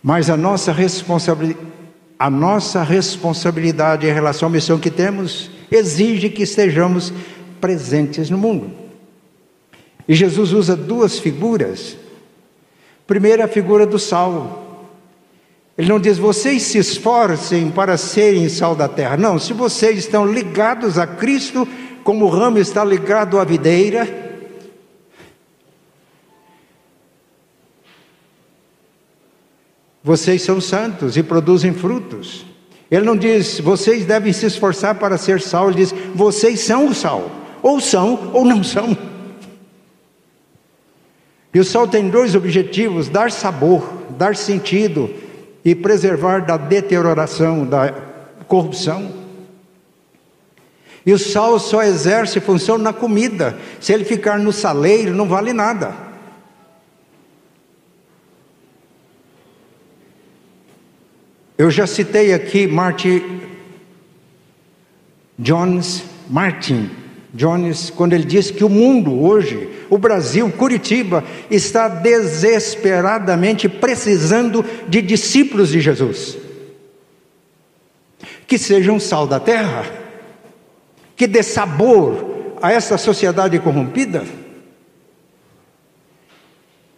Mas 0.02 0.30
a 0.30 0.38
nossa 0.38 0.72
responsabilidade, 0.72 1.68
a 2.18 2.30
nossa 2.30 2.84
responsabilidade 2.84 4.08
em 4.08 4.14
relação 4.14 4.48
à 4.48 4.50
missão 4.50 4.80
que 4.80 4.90
temos 4.90 5.52
exige 5.70 6.30
que 6.30 6.44
estejamos 6.44 7.12
presentes 7.60 8.30
no 8.30 8.38
mundo. 8.38 8.72
E 10.08 10.16
Jesus 10.16 10.54
usa 10.54 10.74
duas 10.74 11.20
figuras 11.20 12.02
Primeiro, 13.14 13.44
é 13.44 13.46
a 13.46 13.48
figura 13.48 13.86
do 13.86 14.00
sal. 14.00 14.88
Ele 15.78 15.88
não 15.88 16.00
diz, 16.00 16.18
vocês 16.18 16.64
se 16.64 16.80
esforcem 16.80 17.70
para 17.70 17.96
serem 17.96 18.50
sal 18.50 18.76
da 18.76 18.88
terra. 18.88 19.16
Não, 19.16 19.38
se 19.38 19.54
vocês 19.54 20.00
estão 20.00 20.26
ligados 20.26 20.98
a 20.98 21.06
Cristo, 21.06 21.68
como 22.04 22.26
o 22.26 22.28
ramo 22.28 22.58
está 22.58 22.84
ligado 22.84 23.38
à 23.38 23.44
videira, 23.44 24.08
vocês 30.04 30.42
são 30.42 30.60
santos 30.60 31.16
e 31.16 31.22
produzem 31.22 31.72
frutos. 31.72 32.48
Ele 32.90 33.06
não 33.06 33.16
diz, 33.16 33.60
vocês 33.60 34.06
devem 34.06 34.34
se 34.34 34.48
esforçar 34.48 34.96
para 34.96 35.20
ser 35.20 35.40
sal, 35.40 35.68
ele 35.70 35.86
diz, 35.86 35.94
vocês 36.16 36.62
são 36.62 36.88
o 36.88 36.96
sal, 36.96 37.30
ou 37.62 37.80
são 37.80 38.32
ou 38.34 38.44
não 38.44 38.64
são. 38.64 39.13
E 41.54 41.60
o 41.60 41.64
sal 41.64 41.88
tem 41.88 42.10
dois 42.10 42.36
objetivos: 42.36 43.08
dar 43.08 43.32
sabor, 43.32 43.88
dar 44.18 44.36
sentido 44.36 45.14
e 45.64 45.76
preservar 45.76 46.40
da 46.46 46.58
deterioração, 46.58 47.66
da 47.66 47.94
corrupção. 48.48 49.24
E 51.06 51.12
o 51.12 51.20
sal 51.20 51.60
só 51.60 51.84
exerce 51.84 52.40
função 52.40 52.78
na 52.78 52.94
comida. 52.94 53.58
Se 53.80 53.94
ele 53.94 54.06
ficar 54.06 54.40
no 54.40 54.54
saleiro, 54.54 55.14
não 55.14 55.28
vale 55.28 55.52
nada. 55.52 55.94
Eu 61.58 61.70
já 61.70 61.86
citei 61.86 62.34
aqui 62.34 62.66
Martin 62.66 63.42
Jones 65.38 66.04
Martin 66.30 67.03
Jones, 67.34 67.90
quando 67.90 68.14
ele 68.14 68.26
diz 68.26 68.52
que 68.52 68.64
o 68.64 68.70
mundo 68.70 69.24
hoje, 69.24 69.68
o 69.90 69.98
Brasil, 69.98 70.52
Curitiba, 70.52 71.24
está 71.50 71.88
desesperadamente 71.88 73.68
precisando 73.68 74.64
de 74.88 75.02
discípulos 75.02 75.70
de 75.70 75.82
Jesus, 75.82 76.38
que 78.46 78.60
sejam 78.60 79.00
sal 79.00 79.26
da 79.26 79.40
terra, 79.40 79.84
que 81.16 81.26
dê 81.26 81.42
sabor 81.42 82.56
a 82.62 82.72
essa 82.72 83.00
sociedade 83.00 83.58
corrompida, 83.58 84.24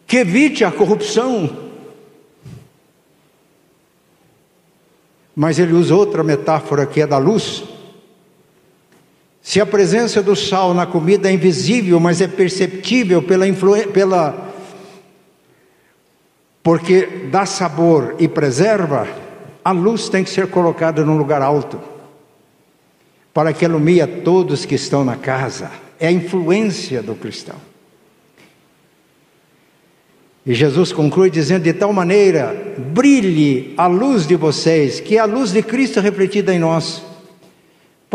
que 0.05 0.17
evite 0.17 0.65
a 0.65 0.71
corrupção. 0.71 1.63
Mas 5.33 5.59
ele 5.59 5.73
usa 5.73 5.95
outra 5.95 6.23
metáfora 6.23 6.85
que 6.85 6.99
é 6.99 7.07
da 7.07 7.17
luz 7.17 7.74
se 9.45 9.61
a 9.61 9.65
presença 9.65 10.23
do 10.23 10.35
sal 10.35 10.73
na 10.73 10.87
comida 10.87 11.29
é 11.29 11.33
invisível, 11.33 11.99
mas 11.99 12.19
é 12.19 12.27
perceptível 12.27 13.21
pela 13.21 13.47
influência, 13.47 13.87
pela 13.89 14.51
porque 16.63 17.27
dá 17.29 17.45
sabor 17.45 18.15
e 18.17 18.27
preserva, 18.27 19.07
a 19.63 19.71
luz 19.71 20.09
tem 20.09 20.23
que 20.23 20.31
ser 20.31 20.47
colocada 20.47 21.05
num 21.05 21.15
lugar 21.15 21.43
alto, 21.43 21.79
para 23.31 23.53
que 23.53 23.65
ilumine 23.65 24.07
todos 24.23 24.65
que 24.65 24.73
estão 24.73 25.05
na 25.05 25.15
casa. 25.15 25.69
É 25.99 26.07
a 26.07 26.11
influência 26.11 27.03
do 27.03 27.13
cristão. 27.13 27.57
E 30.43 30.55
Jesus 30.55 30.91
conclui 30.91 31.29
dizendo: 31.29 31.61
de 31.61 31.73
tal 31.73 31.93
maneira, 31.93 32.75
brilhe 32.79 33.75
a 33.77 33.85
luz 33.85 34.25
de 34.25 34.35
vocês, 34.35 34.99
que 34.99 35.17
é 35.17 35.19
a 35.19 35.25
luz 35.25 35.51
de 35.51 35.61
Cristo 35.61 36.01
refletida 36.01 36.51
em 36.51 36.57
nós 36.57 37.13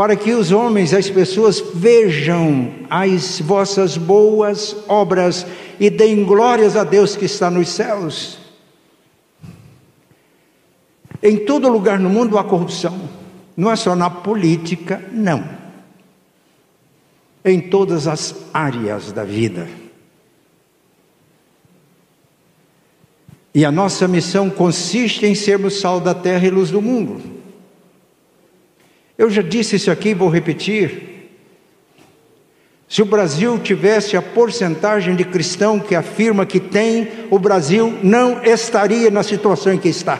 para 0.00 0.16
que 0.16 0.32
os 0.32 0.50
homens, 0.50 0.94
as 0.94 1.10
pessoas 1.10 1.60
vejam 1.74 2.72
as 2.88 3.38
vossas 3.38 3.98
boas 3.98 4.74
obras 4.88 5.44
e 5.78 5.90
deem 5.90 6.24
glórias 6.24 6.74
a 6.74 6.84
Deus 6.84 7.14
que 7.14 7.26
está 7.26 7.50
nos 7.50 7.68
céus. 7.68 8.38
Em 11.22 11.44
todo 11.44 11.68
lugar 11.68 11.98
no 11.98 12.08
mundo 12.08 12.38
há 12.38 12.44
corrupção. 12.44 12.98
Não 13.54 13.70
é 13.70 13.76
só 13.76 13.94
na 13.94 14.08
política, 14.08 15.04
não. 15.12 15.46
Em 17.44 17.60
todas 17.60 18.08
as 18.08 18.34
áreas 18.54 19.12
da 19.12 19.22
vida. 19.22 19.68
E 23.54 23.66
a 23.66 23.70
nossa 23.70 24.08
missão 24.08 24.48
consiste 24.48 25.26
em 25.26 25.34
sermos 25.34 25.78
sal 25.78 26.00
da 26.00 26.14
terra 26.14 26.46
e 26.46 26.50
luz 26.50 26.70
do 26.70 26.80
mundo. 26.80 27.39
Eu 29.20 29.28
já 29.28 29.42
disse 29.42 29.76
isso 29.76 29.90
aqui, 29.90 30.14
vou 30.14 30.30
repetir. 30.30 31.28
Se 32.88 33.02
o 33.02 33.04
Brasil 33.04 33.58
tivesse 33.58 34.16
a 34.16 34.22
porcentagem 34.22 35.14
de 35.14 35.26
cristão 35.26 35.78
que 35.78 35.94
afirma 35.94 36.46
que 36.46 36.58
tem, 36.58 37.06
o 37.30 37.38
Brasil 37.38 37.98
não 38.02 38.42
estaria 38.42 39.10
na 39.10 39.22
situação 39.22 39.74
em 39.74 39.78
que 39.78 39.90
está. 39.90 40.18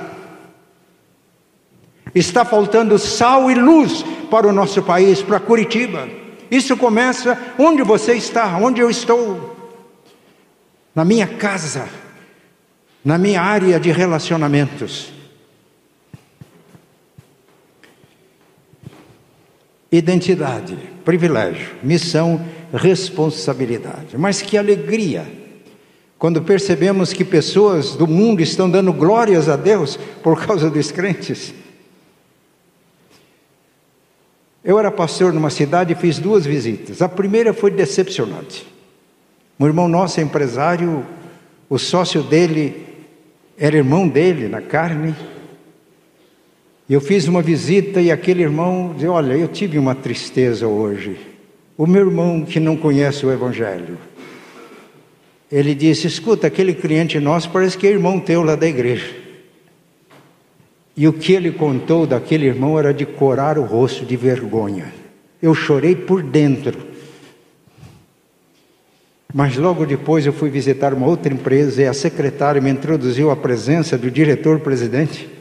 Está 2.15 2.45
faltando 2.45 2.99
sal 2.99 3.51
e 3.51 3.55
luz 3.55 4.05
para 4.31 4.47
o 4.47 4.53
nosso 4.53 4.83
país, 4.83 5.23
para 5.23 5.41
Curitiba. 5.41 6.07
Isso 6.51 6.77
começa 6.77 7.39
onde 7.59 7.83
você 7.83 8.13
está, 8.13 8.59
onde 8.59 8.83
eu 8.83 8.91
estou. 8.91 9.57
Na 10.95 11.07
minha 11.07 11.27
casa 11.27 11.89
na 13.03 13.17
minha 13.17 13.41
área 13.41 13.81
de 13.81 13.91
relacionamentos. 13.91 15.11
Identidade, 19.93 20.77
privilégio, 21.05 21.69
missão, 21.83 22.45
responsabilidade. 22.73 24.17
Mas 24.17 24.41
que 24.41 24.57
alegria 24.57 25.27
quando 26.19 26.43
percebemos 26.43 27.15
que 27.15 27.25
pessoas 27.25 27.97
do 27.97 28.07
mundo 28.07 28.43
estão 28.43 28.69
dando 28.69 28.93
glórias 28.93 29.49
a 29.49 29.57
Deus 29.57 29.97
por 30.23 30.47
causa 30.47 30.69
dos 30.69 30.93
crentes. 30.93 31.55
Eu 34.63 34.79
era 34.79 34.91
pastor 34.91 35.33
numa 35.33 35.49
cidade 35.49 35.95
e 35.95 35.97
fiz 35.97 36.19
duas 36.19 36.45
visitas. 36.45 37.01
A 37.01 37.09
primeira 37.09 37.55
foi 37.55 37.71
decepcionante. 37.71 38.67
Um 39.59 39.67
irmão 39.67 39.89
nosso, 39.89 40.21
empresário, 40.21 41.07
o 41.69 41.79
sócio 41.79 42.23
dele 42.23 42.87
era 43.59 43.77
irmão 43.79 44.07
dele 44.07 44.47
na 44.47 44.61
carne. 44.61 45.17
Eu 46.91 47.01
fiz 47.01 47.29
uma 47.29 47.41
visita 47.41 48.01
e 48.01 48.11
aquele 48.11 48.43
irmão 48.43 48.93
disse: 48.93 49.07
Olha, 49.07 49.35
eu 49.35 49.47
tive 49.47 49.79
uma 49.79 49.95
tristeza 49.95 50.67
hoje. 50.67 51.17
O 51.79 51.87
meu 51.87 52.01
irmão 52.01 52.45
que 52.45 52.59
não 52.59 52.77
conhece 52.77 53.25
o 53.25 53.31
Evangelho. 53.31 53.97
Ele 55.53 55.73
disse: 55.73 56.09
Escuta, 56.09 56.49
aquele 56.49 56.75
cliente 56.75 57.21
nosso 57.21 57.49
parece 57.51 57.79
que 57.79 57.87
é 57.87 57.91
irmão 57.91 58.19
teu 58.19 58.43
lá 58.43 58.57
da 58.57 58.67
igreja. 58.67 59.09
E 60.97 61.07
o 61.07 61.13
que 61.13 61.33
ele 61.33 61.53
contou 61.53 62.09
daquele 62.09 62.47
irmão 62.47 62.77
era 62.77 62.93
de 62.93 63.07
corar 63.07 63.57
o 63.57 63.63
rosto 63.63 64.05
de 64.05 64.17
vergonha. 64.17 64.93
Eu 65.41 65.55
chorei 65.55 65.95
por 65.95 66.25
dentro. 66.25 66.77
Mas 69.33 69.57
logo 69.57 69.87
depois 69.87 70.27
eu 70.27 70.33
fui 70.33 70.51
visitar 70.51 70.93
uma 70.93 71.07
outra 71.07 71.33
empresa 71.33 71.83
e 71.83 71.87
a 71.87 71.95
secretária 71.95 72.61
me 72.61 72.69
introduziu 72.69 73.31
à 73.31 73.37
presença 73.37 73.97
do 73.97 74.11
diretor-presidente. 74.11 75.40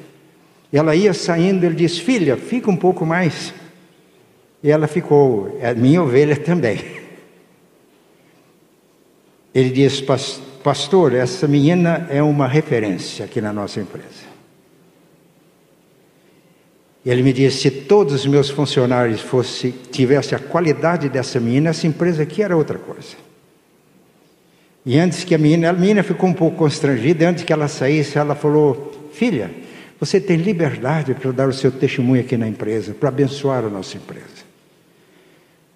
Ela 0.72 0.96
ia 0.96 1.14
saindo, 1.14 1.66
ele 1.66 1.76
disse: 1.76 2.02
Filha, 2.02 2.38
fica 2.38 2.70
um 2.70 2.78
pouco 2.78 3.06
mais. 3.06 3.54
E 4.62 4.70
ela 4.70 4.88
ficou, 4.88 5.58
é 5.62 5.74
minha 5.74 6.02
ovelha 6.04 6.36
também. 6.36 6.80
Ele 9.54 9.70
disse: 9.70 10.06
Pastor, 10.64 11.14
essa 11.14 11.48
menina 11.48 12.08
é 12.10 12.22
uma 12.22 12.48
referência 12.48 13.26
aqui 13.26 13.42
na 13.42 13.52
nossa 13.52 13.80
empresa. 13.80 14.30
Ele 17.06 17.24
me 17.24 17.34
disse: 17.34 17.62
se 17.62 17.72
todos 17.72 18.14
os 18.14 18.26
meus 18.26 18.50
funcionários 18.50 19.22
fosse, 19.22 19.72
tivessem 19.92 20.38
a 20.38 20.40
qualidade 20.40 21.10
dessa 21.10 21.40
menina, 21.40 21.70
essa 21.72 21.88
empresa 21.88 22.24
aqui 22.24 22.44
era 22.44 22.56
outra 22.56 22.78
coisa. 22.78 23.16
E 24.86 24.98
antes 24.98 25.24
que 25.24 25.34
a 25.34 25.38
menina, 25.38 25.70
a 25.70 25.74
menina 25.74 26.04
ficou 26.04 26.30
um 26.30 26.34
pouco 26.34 26.58
constrangida, 26.58 27.28
antes 27.28 27.44
que 27.44 27.54
ela 27.54 27.68
saísse, 27.68 28.18
ela 28.18 28.36
falou: 28.36 29.10
Filha, 29.14 29.50
você 30.00 30.20
tem 30.20 30.38
liberdade 30.38 31.14
para 31.14 31.32
dar 31.32 31.50
o 31.50 31.54
seu 31.54 31.72
testemunho 31.72 32.22
aqui 32.22 32.38
na 32.38 32.48
empresa, 32.48 32.94
para 32.94 33.10
abençoar 33.10 33.66
a 33.66 33.70
nossa 33.70 33.98
empresa. 33.98 34.48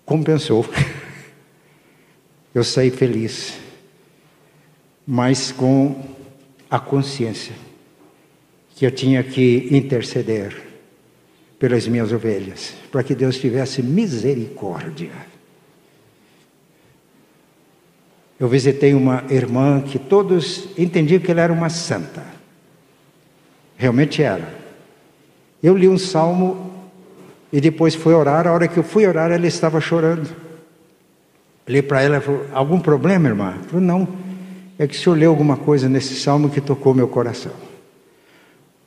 Compensou. 0.06 0.66
Eu 2.56 2.64
saí 2.64 2.92
feliz, 2.92 3.58
mas 5.08 5.52
com 5.52 6.16
a 6.70 6.80
consciência 6.80 7.56
que 8.76 8.86
eu 8.86 8.92
tinha 8.92 9.24
que 9.24 9.70
interceder 9.72 10.56
pelas 11.58 11.88
minhas 11.88 12.12
ovelhas, 12.12 12.76
para 12.92 13.02
que 13.02 13.16
Deus 13.16 13.40
tivesse 13.40 13.82
misericórdia 13.82 15.34
eu 18.44 18.48
visitei 18.50 18.94
uma 18.94 19.24
irmã 19.30 19.80
que 19.80 19.98
todos 19.98 20.68
entendiam 20.78 21.22
que 21.22 21.32
ela 21.32 21.40
era 21.40 21.54
uma 21.54 21.70
santa. 21.70 22.22
Realmente 23.84 24.24
era. 24.24 24.48
Eu 25.62 25.76
li 25.76 25.90
um 25.90 25.98
salmo 25.98 26.72
e 27.52 27.60
depois 27.60 27.94
fui 27.94 28.14
orar. 28.14 28.48
A 28.48 28.54
hora 28.54 28.66
que 28.66 28.78
eu 28.78 28.84
fui 28.84 29.06
orar, 29.06 29.30
ela 29.30 29.46
estava 29.46 29.82
chorando. 29.82 30.34
Olhei 31.68 31.82
para 31.82 32.02
ela 32.02 32.16
e 32.16 32.22
falei: 32.22 32.48
Algum 32.54 32.80
problema, 32.80 33.28
irmã? 33.28 33.56
Ela 33.56 33.64
falou: 33.64 33.82
Não. 33.82 34.08
É 34.80 34.88
que 34.88 34.96
o 34.96 34.98
senhor 34.98 35.18
leu 35.18 35.32
alguma 35.32 35.58
coisa 35.58 35.90
nesse 35.90 36.16
salmo 36.16 36.50
que 36.50 36.62
tocou 36.62 36.94
meu 36.94 37.10
coração. 37.10 37.52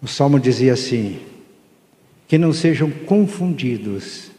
O 0.01 0.09
salmo 0.09 0.41
dizia 0.41 0.73
assim: 0.73 1.21
Que 2.27 2.39
não 2.39 2.55
sejam 2.55 2.91
confundidos 2.91 4.31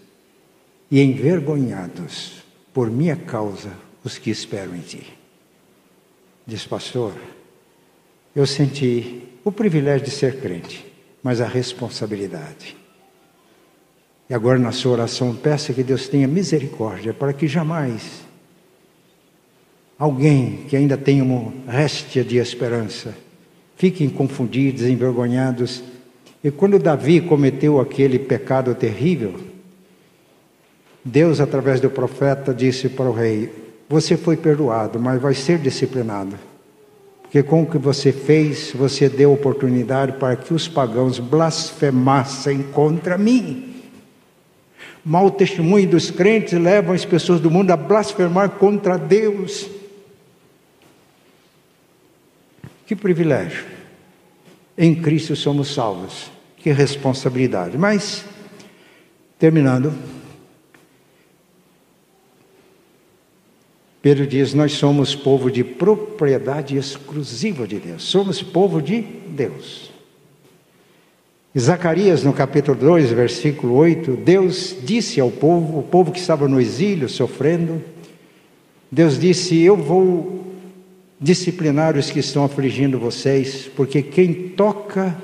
e 0.89 0.99
envergonhados 0.99 2.43
por 2.73 2.89
minha 2.89 3.15
causa 3.15 3.69
os 4.03 4.17
que 4.17 4.31
esperam 4.31 4.75
em 4.75 4.81
ti. 4.81 5.03
Diz, 6.47 6.65
pastor, 6.65 7.13
eu 8.35 8.47
senti 8.47 9.26
o 9.47 9.51
privilégio 9.51 10.05
de 10.05 10.11
ser 10.11 10.39
crente, 10.39 10.85
mas 11.23 11.41
a 11.41 11.47
responsabilidade. 11.47 12.75
E 14.29 14.33
agora 14.33 14.59
na 14.59 14.71
sua 14.71 14.93
oração, 14.93 15.35
peça 15.35 15.73
que 15.73 15.83
Deus 15.83 16.07
tenha 16.07 16.27
misericórdia 16.27 17.13
para 17.13 17.33
que 17.33 17.47
jamais 17.47 18.25
alguém 19.97 20.65
que 20.67 20.75
ainda 20.75 20.97
tenha 20.97 21.23
uma 21.23 21.53
réstia 21.71 22.23
de 22.23 22.37
esperança 22.37 23.15
fiquem 23.77 24.09
confundidos, 24.09 24.83
envergonhados. 24.83 25.83
E 26.43 26.51
quando 26.51 26.79
Davi 26.79 27.21
cometeu 27.21 27.79
aquele 27.79 28.19
pecado 28.19 28.75
terrível, 28.75 29.39
Deus, 31.05 31.39
através 31.39 31.79
do 31.79 31.89
profeta, 31.89 32.53
disse 32.53 32.89
para 32.89 33.09
o 33.09 33.13
rei: 33.13 33.49
você 33.87 34.17
foi 34.17 34.35
perdoado, 34.35 34.99
mas 34.99 35.21
vai 35.21 35.33
ser 35.33 35.57
disciplinado. 35.57 36.37
Porque 37.37 37.49
com 37.51 37.61
o 37.61 37.67
que 37.67 37.77
você 37.77 38.11
fez, 38.11 38.71
você 38.71 39.07
deu 39.07 39.31
oportunidade 39.31 40.13
para 40.13 40.35
que 40.35 40.55
os 40.55 40.67
pagãos 40.67 41.19
blasfemassem 41.19 42.63
contra 42.63 43.15
mim. 43.15 43.75
Mal 45.05 45.29
testemunho 45.29 45.87
dos 45.87 46.09
crentes 46.09 46.59
levam 46.59 46.95
as 46.95 47.05
pessoas 47.05 47.39
do 47.39 47.51
mundo 47.51 47.69
a 47.69 47.77
blasfemar 47.77 48.49
contra 48.49 48.97
Deus. 48.97 49.69
Que 52.87 52.95
privilégio. 52.95 53.65
Em 54.75 54.95
Cristo 54.95 55.35
somos 55.35 55.71
salvos. 55.71 56.31
Que 56.55 56.71
responsabilidade. 56.71 57.77
Mas, 57.77 58.25
terminando, 59.37 59.93
Pedro 64.01 64.25
diz: 64.27 64.53
Nós 64.53 64.73
somos 64.73 65.15
povo 65.15 65.51
de 65.51 65.63
propriedade 65.63 66.77
exclusiva 66.77 67.67
de 67.67 67.79
Deus, 67.79 68.03
somos 68.03 68.41
povo 68.41 68.81
de 68.81 69.01
Deus. 69.01 69.91
Zacarias, 71.57 72.23
no 72.23 72.33
capítulo 72.33 72.77
2, 72.77 73.11
versículo 73.11 73.73
8, 73.75 74.11
Deus 74.17 74.75
disse 74.83 75.19
ao 75.19 75.31
povo, 75.31 75.79
o 75.79 75.83
povo 75.83 76.11
que 76.11 76.19
estava 76.19 76.47
no 76.47 76.61
exílio 76.61 77.09
sofrendo, 77.09 77.81
Deus 78.91 79.19
disse: 79.19 79.59
Eu 79.61 79.75
vou 79.75 80.45
disciplinar 81.19 81.97
os 81.97 82.11
que 82.11 82.19
estão 82.19 82.43
afligindo 82.43 82.99
vocês, 82.99 83.69
porque 83.75 84.03
quem 84.03 84.49
toca 84.49 85.17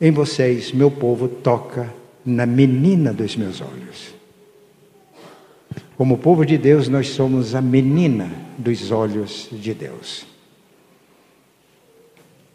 em 0.00 0.10
vocês, 0.10 0.72
meu 0.72 0.90
povo, 0.90 1.28
toca 1.28 1.92
na 2.24 2.44
menina 2.44 3.12
dos 3.12 3.36
meus 3.36 3.60
olhos. 3.60 4.19
Como 6.00 6.16
povo 6.16 6.46
de 6.46 6.56
Deus, 6.56 6.88
nós 6.88 7.10
somos 7.10 7.54
a 7.54 7.60
menina 7.60 8.32
dos 8.56 8.90
olhos 8.90 9.50
de 9.52 9.74
Deus. 9.74 10.24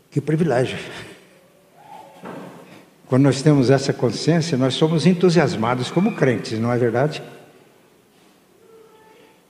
Que 0.10 0.20
privilégio. 0.20 0.80
Quando 3.06 3.22
nós 3.22 3.44
temos 3.44 3.70
essa 3.70 3.94
consciência, 3.94 4.58
nós 4.58 4.74
somos 4.74 5.06
entusiasmados 5.06 5.92
como 5.92 6.16
crentes, 6.16 6.58
não 6.58 6.74
é 6.74 6.78
verdade? 6.80 7.22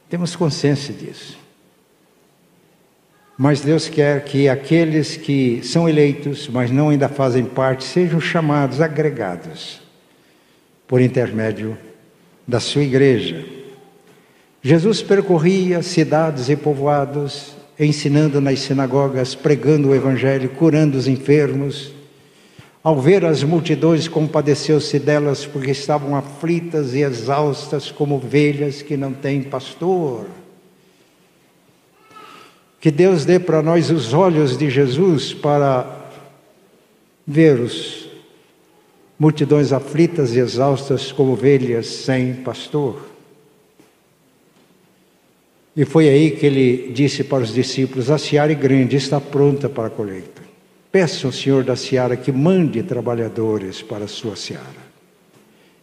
Temos 0.10 0.36
consciência 0.36 0.94
disso. 0.94 1.38
Mas 3.38 3.62
Deus 3.62 3.88
quer 3.88 4.26
que 4.26 4.50
aqueles 4.50 5.16
que 5.16 5.62
são 5.64 5.88
eleitos, 5.88 6.50
mas 6.50 6.70
não 6.70 6.90
ainda 6.90 7.08
fazem 7.08 7.46
parte, 7.46 7.86
sejam 7.86 8.20
chamados, 8.20 8.82
agregados 8.82 9.80
por 10.86 11.00
intermédio 11.00 11.78
da 12.46 12.60
sua 12.60 12.84
igreja. 12.84 13.64
Jesus 14.66 15.04
percorria 15.04 15.84
cidades 15.84 16.50
e 16.50 16.56
povoados, 16.56 17.56
ensinando 17.80 18.42
nas 18.42 18.62
sinagogas, 18.62 19.36
pregando 19.36 19.90
o 19.90 19.96
evangelho, 19.96 20.50
curando 20.50 20.98
os 20.98 21.08
enfermos. 21.08 21.92
Ao 22.84 23.00
ver 23.00 23.24
as 23.26 23.44
multidões, 23.44 24.08
compadeceu-se 24.08 24.98
delas, 24.98 25.46
porque 25.46 25.70
estavam 25.70 26.16
aflitas 26.16 26.96
e 26.96 27.02
exaustas 27.02 27.92
como 27.92 28.16
ovelhas 28.16 28.82
que 28.82 28.98
não 28.98 29.14
têm 29.14 29.44
pastor. 29.44 30.26
Que 32.82 32.90
Deus 32.90 33.24
dê 33.24 33.38
para 33.38 33.62
nós 33.62 33.92
os 33.92 34.14
olhos 34.14 34.58
de 34.58 34.72
Jesus 34.72 35.32
para 35.32 36.10
ver 37.28 37.60
os 37.60 38.10
multidões 39.20 39.72
aflitas 39.72 40.36
e 40.36 40.40
exaustas 40.40 41.12
como 41.12 41.34
ovelhas 41.34 41.86
sem 41.86 42.34
pastor. 42.34 43.14
E 45.76 45.84
foi 45.84 46.08
aí 46.08 46.32
que 46.32 46.46
ele 46.46 46.92
disse 46.94 47.24
para 47.24 47.44
os 47.44 47.54
discípulos: 47.54 48.10
A 48.10 48.18
seara 48.18 48.52
é 48.52 48.56
grande, 48.56 48.96
está 48.96 49.20
pronta 49.20 49.68
para 49.68 49.88
a 49.88 49.90
colheita. 49.90 50.42
Peça 50.92 51.28
ao 51.28 51.34
Senhor 51.34 51.64
da 51.64 51.76
seara 51.76 52.16
que 52.16 52.32
mande 52.32 52.82
trabalhadores 52.82 53.82
para 53.82 54.06
a 54.06 54.08
sua 54.08 54.36
seara. 54.36 54.86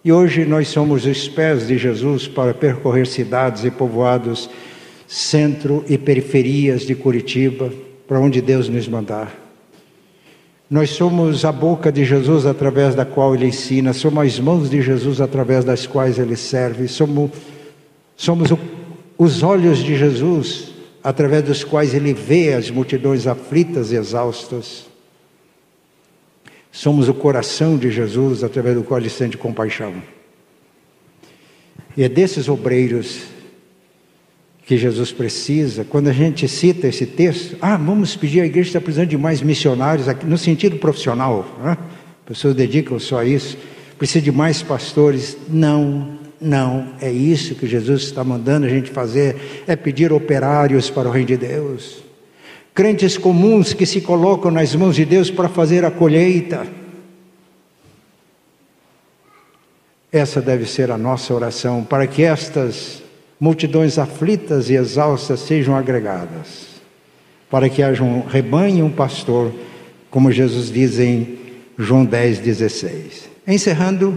E 0.05 0.11
hoje 0.11 0.45
nós 0.45 0.69
somos 0.69 1.05
os 1.05 1.29
pés 1.29 1.67
de 1.67 1.77
Jesus 1.77 2.27
para 2.27 2.55
percorrer 2.55 3.07
cidades 3.07 3.65
e 3.65 3.71
povoados 3.71 4.49
centro 5.07 5.85
e 5.87 5.99
periferias 5.99 6.83
de 6.83 6.95
Curitiba, 6.95 7.71
para 8.09 8.19
onde 8.19 8.41
Deus 8.41 8.69
nos 8.71 8.89
mandar. 8.89 9.31
Nós 10.71 10.89
somos 10.89 11.45
a 11.45 11.53
boca 11.53 11.93
de 11.93 12.03
Jesus 12.03 12.47
através 12.47 12.95
da 12.95 13.05
qual 13.05 13.35
ele 13.35 13.45
ensina, 13.45 13.93
somos 13.93 14.25
as 14.25 14.41
mãos 14.41 14.71
de 14.71 14.81
Jesus 14.81 15.21
através 15.21 15.67
das 15.67 15.87
quais 15.87 16.19
ele 16.19 16.35
serve, 16.35 16.89
somos, 16.89 17.31
somos 18.17 18.51
o, 18.51 18.59
os 19.23 19.45
olhos 19.45 19.79
de 19.79 19.97
Jesus 19.97 20.73
através 21.01 21.45
dos 21.45 21.63
quais 21.63 21.95
ele 21.95 22.13
vê 22.13 22.55
as 22.55 22.69
multidões 22.71 23.25
aflitas 23.25 23.93
e 23.93 23.95
exaustas. 23.95 24.87
Somos 26.73 27.09
o 27.09 27.15
coração 27.15 27.79
de 27.79 27.89
Jesus 27.89 28.43
através 28.43 28.75
do 28.75 28.83
qual 28.83 28.99
ele 28.99 29.09
sente 29.09 29.39
compaixão. 29.39 29.95
E 31.97 32.03
é 32.03 32.09
desses 32.09 32.49
obreiros 32.49 33.21
que 34.67 34.77
Jesus 34.77 35.13
precisa, 35.13 35.85
quando 35.85 36.09
a 36.09 36.13
gente 36.13 36.49
cita 36.49 36.89
esse 36.89 37.07
texto, 37.07 37.57
ah, 37.61 37.77
vamos 37.77 38.17
pedir 38.17 38.41
à 38.41 38.47
igreja 38.47 38.71
está 38.71 38.81
precisando 38.81 39.09
de 39.09 39.19
mais 39.19 39.41
missionários, 39.41 40.09
aqui, 40.09 40.27
no 40.27 40.39
sentido 40.39 40.79
profissional, 40.79 41.47
né? 41.63 41.79
pessoas 42.27 42.57
dedicam 42.57 42.99
só 42.99 43.21
a 43.21 43.25
isso, 43.25 43.57
precisa 43.97 44.25
de 44.25 44.33
mais 44.33 44.63
pastores. 44.63 45.37
Não, 45.49 46.19
não, 46.43 46.95
é 47.01 47.11
isso 47.11 47.55
que 47.55 47.67
Jesus 47.67 48.03
está 48.03 48.25
mandando 48.25 48.67
a 48.67 48.69
gente 48.69 48.91
fazer, 48.91 49.65
é 49.67 49.77
pedir 49.77 50.13
operários 50.13 50.91
para 50.91 51.09
o 51.09 51.13
reino 51.13 51.29
de 51.29 51.37
Deus. 51.37 52.03
Crentes 52.75 53.17
comuns 53.17 53.73
que 53.73 53.87
se 53.87 54.01
colocam 54.01 54.51
nas 54.51 54.75
mãos 54.75 54.97
de 54.97 55.05
Deus 55.05 55.31
para 55.31 55.49
fazer 55.49 55.85
a 55.85 55.91
colheita. 55.91 56.67
Essa 60.11 60.41
deve 60.41 60.67
ser 60.67 60.91
a 60.91 60.99
nossa 60.99 61.33
oração, 61.33 61.85
para 61.85 62.07
que 62.07 62.23
estas 62.23 63.03
multidões 63.39 63.99
aflitas 63.99 64.69
e 64.69 64.75
exaustas 64.75 65.41
sejam 65.41 65.77
agregadas, 65.77 66.81
para 67.51 67.69
que 67.69 67.83
haja 67.83 68.03
um 68.03 68.27
rebanho 68.27 68.79
e 68.79 68.83
um 68.83 68.91
pastor, 68.91 69.53
como 70.11 70.31
Jesus 70.31 70.71
diz 70.71 70.99
em 70.99 71.39
João 71.79 72.05
10, 72.05 72.41
16. 72.41 73.31
Encerrando, 73.47 74.17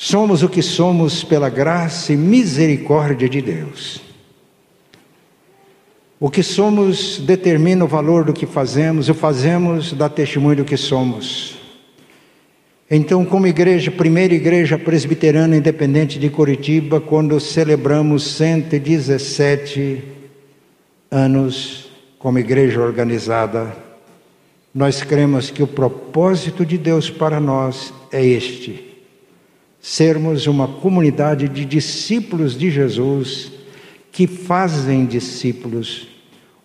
somos 0.00 0.44
o 0.44 0.48
que 0.48 0.62
somos 0.62 1.24
pela 1.24 1.48
graça 1.48 2.12
e 2.12 2.16
misericórdia 2.16 3.28
de 3.28 3.42
Deus. 3.42 4.00
O 6.20 6.30
que 6.30 6.40
somos 6.40 7.18
determina 7.18 7.84
o 7.84 7.88
valor 7.88 8.24
do 8.24 8.32
que 8.32 8.46
fazemos, 8.46 9.08
o 9.08 9.14
fazemos 9.14 9.92
dá 9.92 10.08
testemunho 10.08 10.58
do 10.58 10.64
que 10.64 10.76
somos. 10.76 11.58
Então, 12.88 13.24
como 13.24 13.48
igreja, 13.48 13.90
primeira 13.90 14.34
igreja 14.34 14.78
presbiteriana 14.78 15.56
independente 15.56 16.16
de 16.16 16.30
Curitiba, 16.30 17.00
quando 17.00 17.38
celebramos 17.40 18.22
117 18.36 20.00
anos 21.10 21.90
como 22.20 22.38
igreja 22.38 22.80
organizada, 22.80 23.76
nós 24.72 25.02
cremos 25.02 25.50
que 25.50 25.62
o 25.62 25.66
propósito 25.66 26.64
de 26.64 26.78
Deus 26.78 27.10
para 27.10 27.40
nós 27.40 27.92
é 28.12 28.24
este: 28.24 28.87
sermos 29.80 30.46
uma 30.46 30.68
comunidade 30.68 31.48
de 31.48 31.64
discípulos 31.64 32.58
de 32.58 32.70
Jesus 32.70 33.52
que 34.10 34.26
fazem 34.26 35.06
discípulos, 35.06 36.08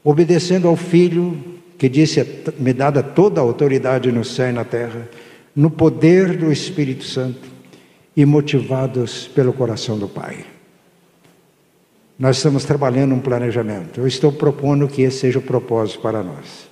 obedecendo 0.03 0.67
ao 0.67 0.75
Filho 0.75 1.37
que 1.77 1.89
disse: 1.89 2.25
Me 2.57 2.73
dada 2.73 3.03
toda 3.03 3.41
a 3.41 3.43
autoridade 3.43 4.11
no 4.11 4.23
céu 4.23 4.49
e 4.49 4.53
na 4.53 4.63
terra 4.63 5.09
no 5.55 5.69
poder 5.69 6.35
do 6.37 6.51
Espírito 6.51 7.03
Santo 7.03 7.47
e 8.15 8.25
motivados 8.25 9.27
pelo 9.27 9.53
coração 9.53 9.97
do 9.97 10.07
Pai. 10.07 10.45
Nós 12.17 12.37
estamos 12.37 12.63
trabalhando 12.63 13.13
um 13.13 13.19
planejamento. 13.19 13.99
Eu 13.99 14.07
estou 14.07 14.31
propondo 14.31 14.87
que 14.87 15.01
esse 15.01 15.19
seja 15.19 15.39
o 15.39 15.41
propósito 15.41 15.99
para 15.99 16.23
nós. 16.23 16.69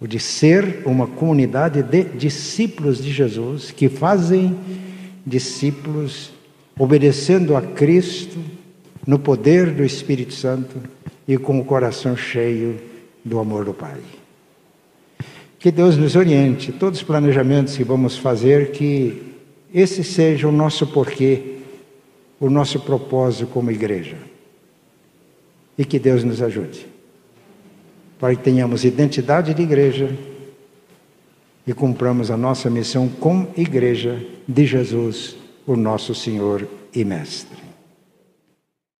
O 0.00 0.06
de 0.06 0.18
ser 0.18 0.82
uma 0.84 1.06
comunidade 1.06 1.82
de 1.82 2.04
discípulos 2.04 3.02
de 3.02 3.12
Jesus 3.12 3.70
que 3.70 3.88
fazem 3.88 4.58
discípulos 5.24 6.32
obedecendo 6.78 7.56
a 7.56 7.62
Cristo 7.62 8.38
no 9.06 9.18
poder 9.18 9.70
do 9.70 9.84
Espírito 9.84 10.34
Santo 10.34 10.76
e 11.26 11.36
com 11.36 11.60
o 11.60 11.64
coração 11.64 12.16
cheio 12.16 12.80
do 13.24 13.38
amor 13.38 13.64
do 13.64 13.74
Pai. 13.74 13.98
Que 15.58 15.70
Deus 15.70 15.96
nos 15.96 16.16
oriente, 16.16 16.72
todos 16.72 16.98
os 16.98 17.04
planejamentos 17.04 17.76
que 17.76 17.84
vamos 17.84 18.16
fazer, 18.16 18.72
que 18.72 19.22
esse 19.72 20.02
seja 20.02 20.48
o 20.48 20.52
nosso 20.52 20.86
porquê, 20.88 21.58
o 22.40 22.50
nosso 22.50 22.80
propósito 22.80 23.46
como 23.46 23.70
igreja. 23.70 24.16
E 25.78 25.84
que 25.84 25.98
Deus 25.98 26.24
nos 26.24 26.42
ajude, 26.42 26.86
para 28.18 28.34
que 28.34 28.42
tenhamos 28.42 28.84
identidade 28.84 29.54
de 29.54 29.62
igreja 29.62 30.10
e 31.66 31.72
cumpramos 31.72 32.30
a 32.30 32.36
nossa 32.36 32.68
missão 32.68 33.08
como 33.08 33.48
igreja 33.56 34.20
de 34.46 34.66
Jesus, 34.66 35.36
o 35.66 35.76
nosso 35.76 36.14
Senhor 36.14 36.66
e 36.94 37.04
Mestre. 37.04 37.61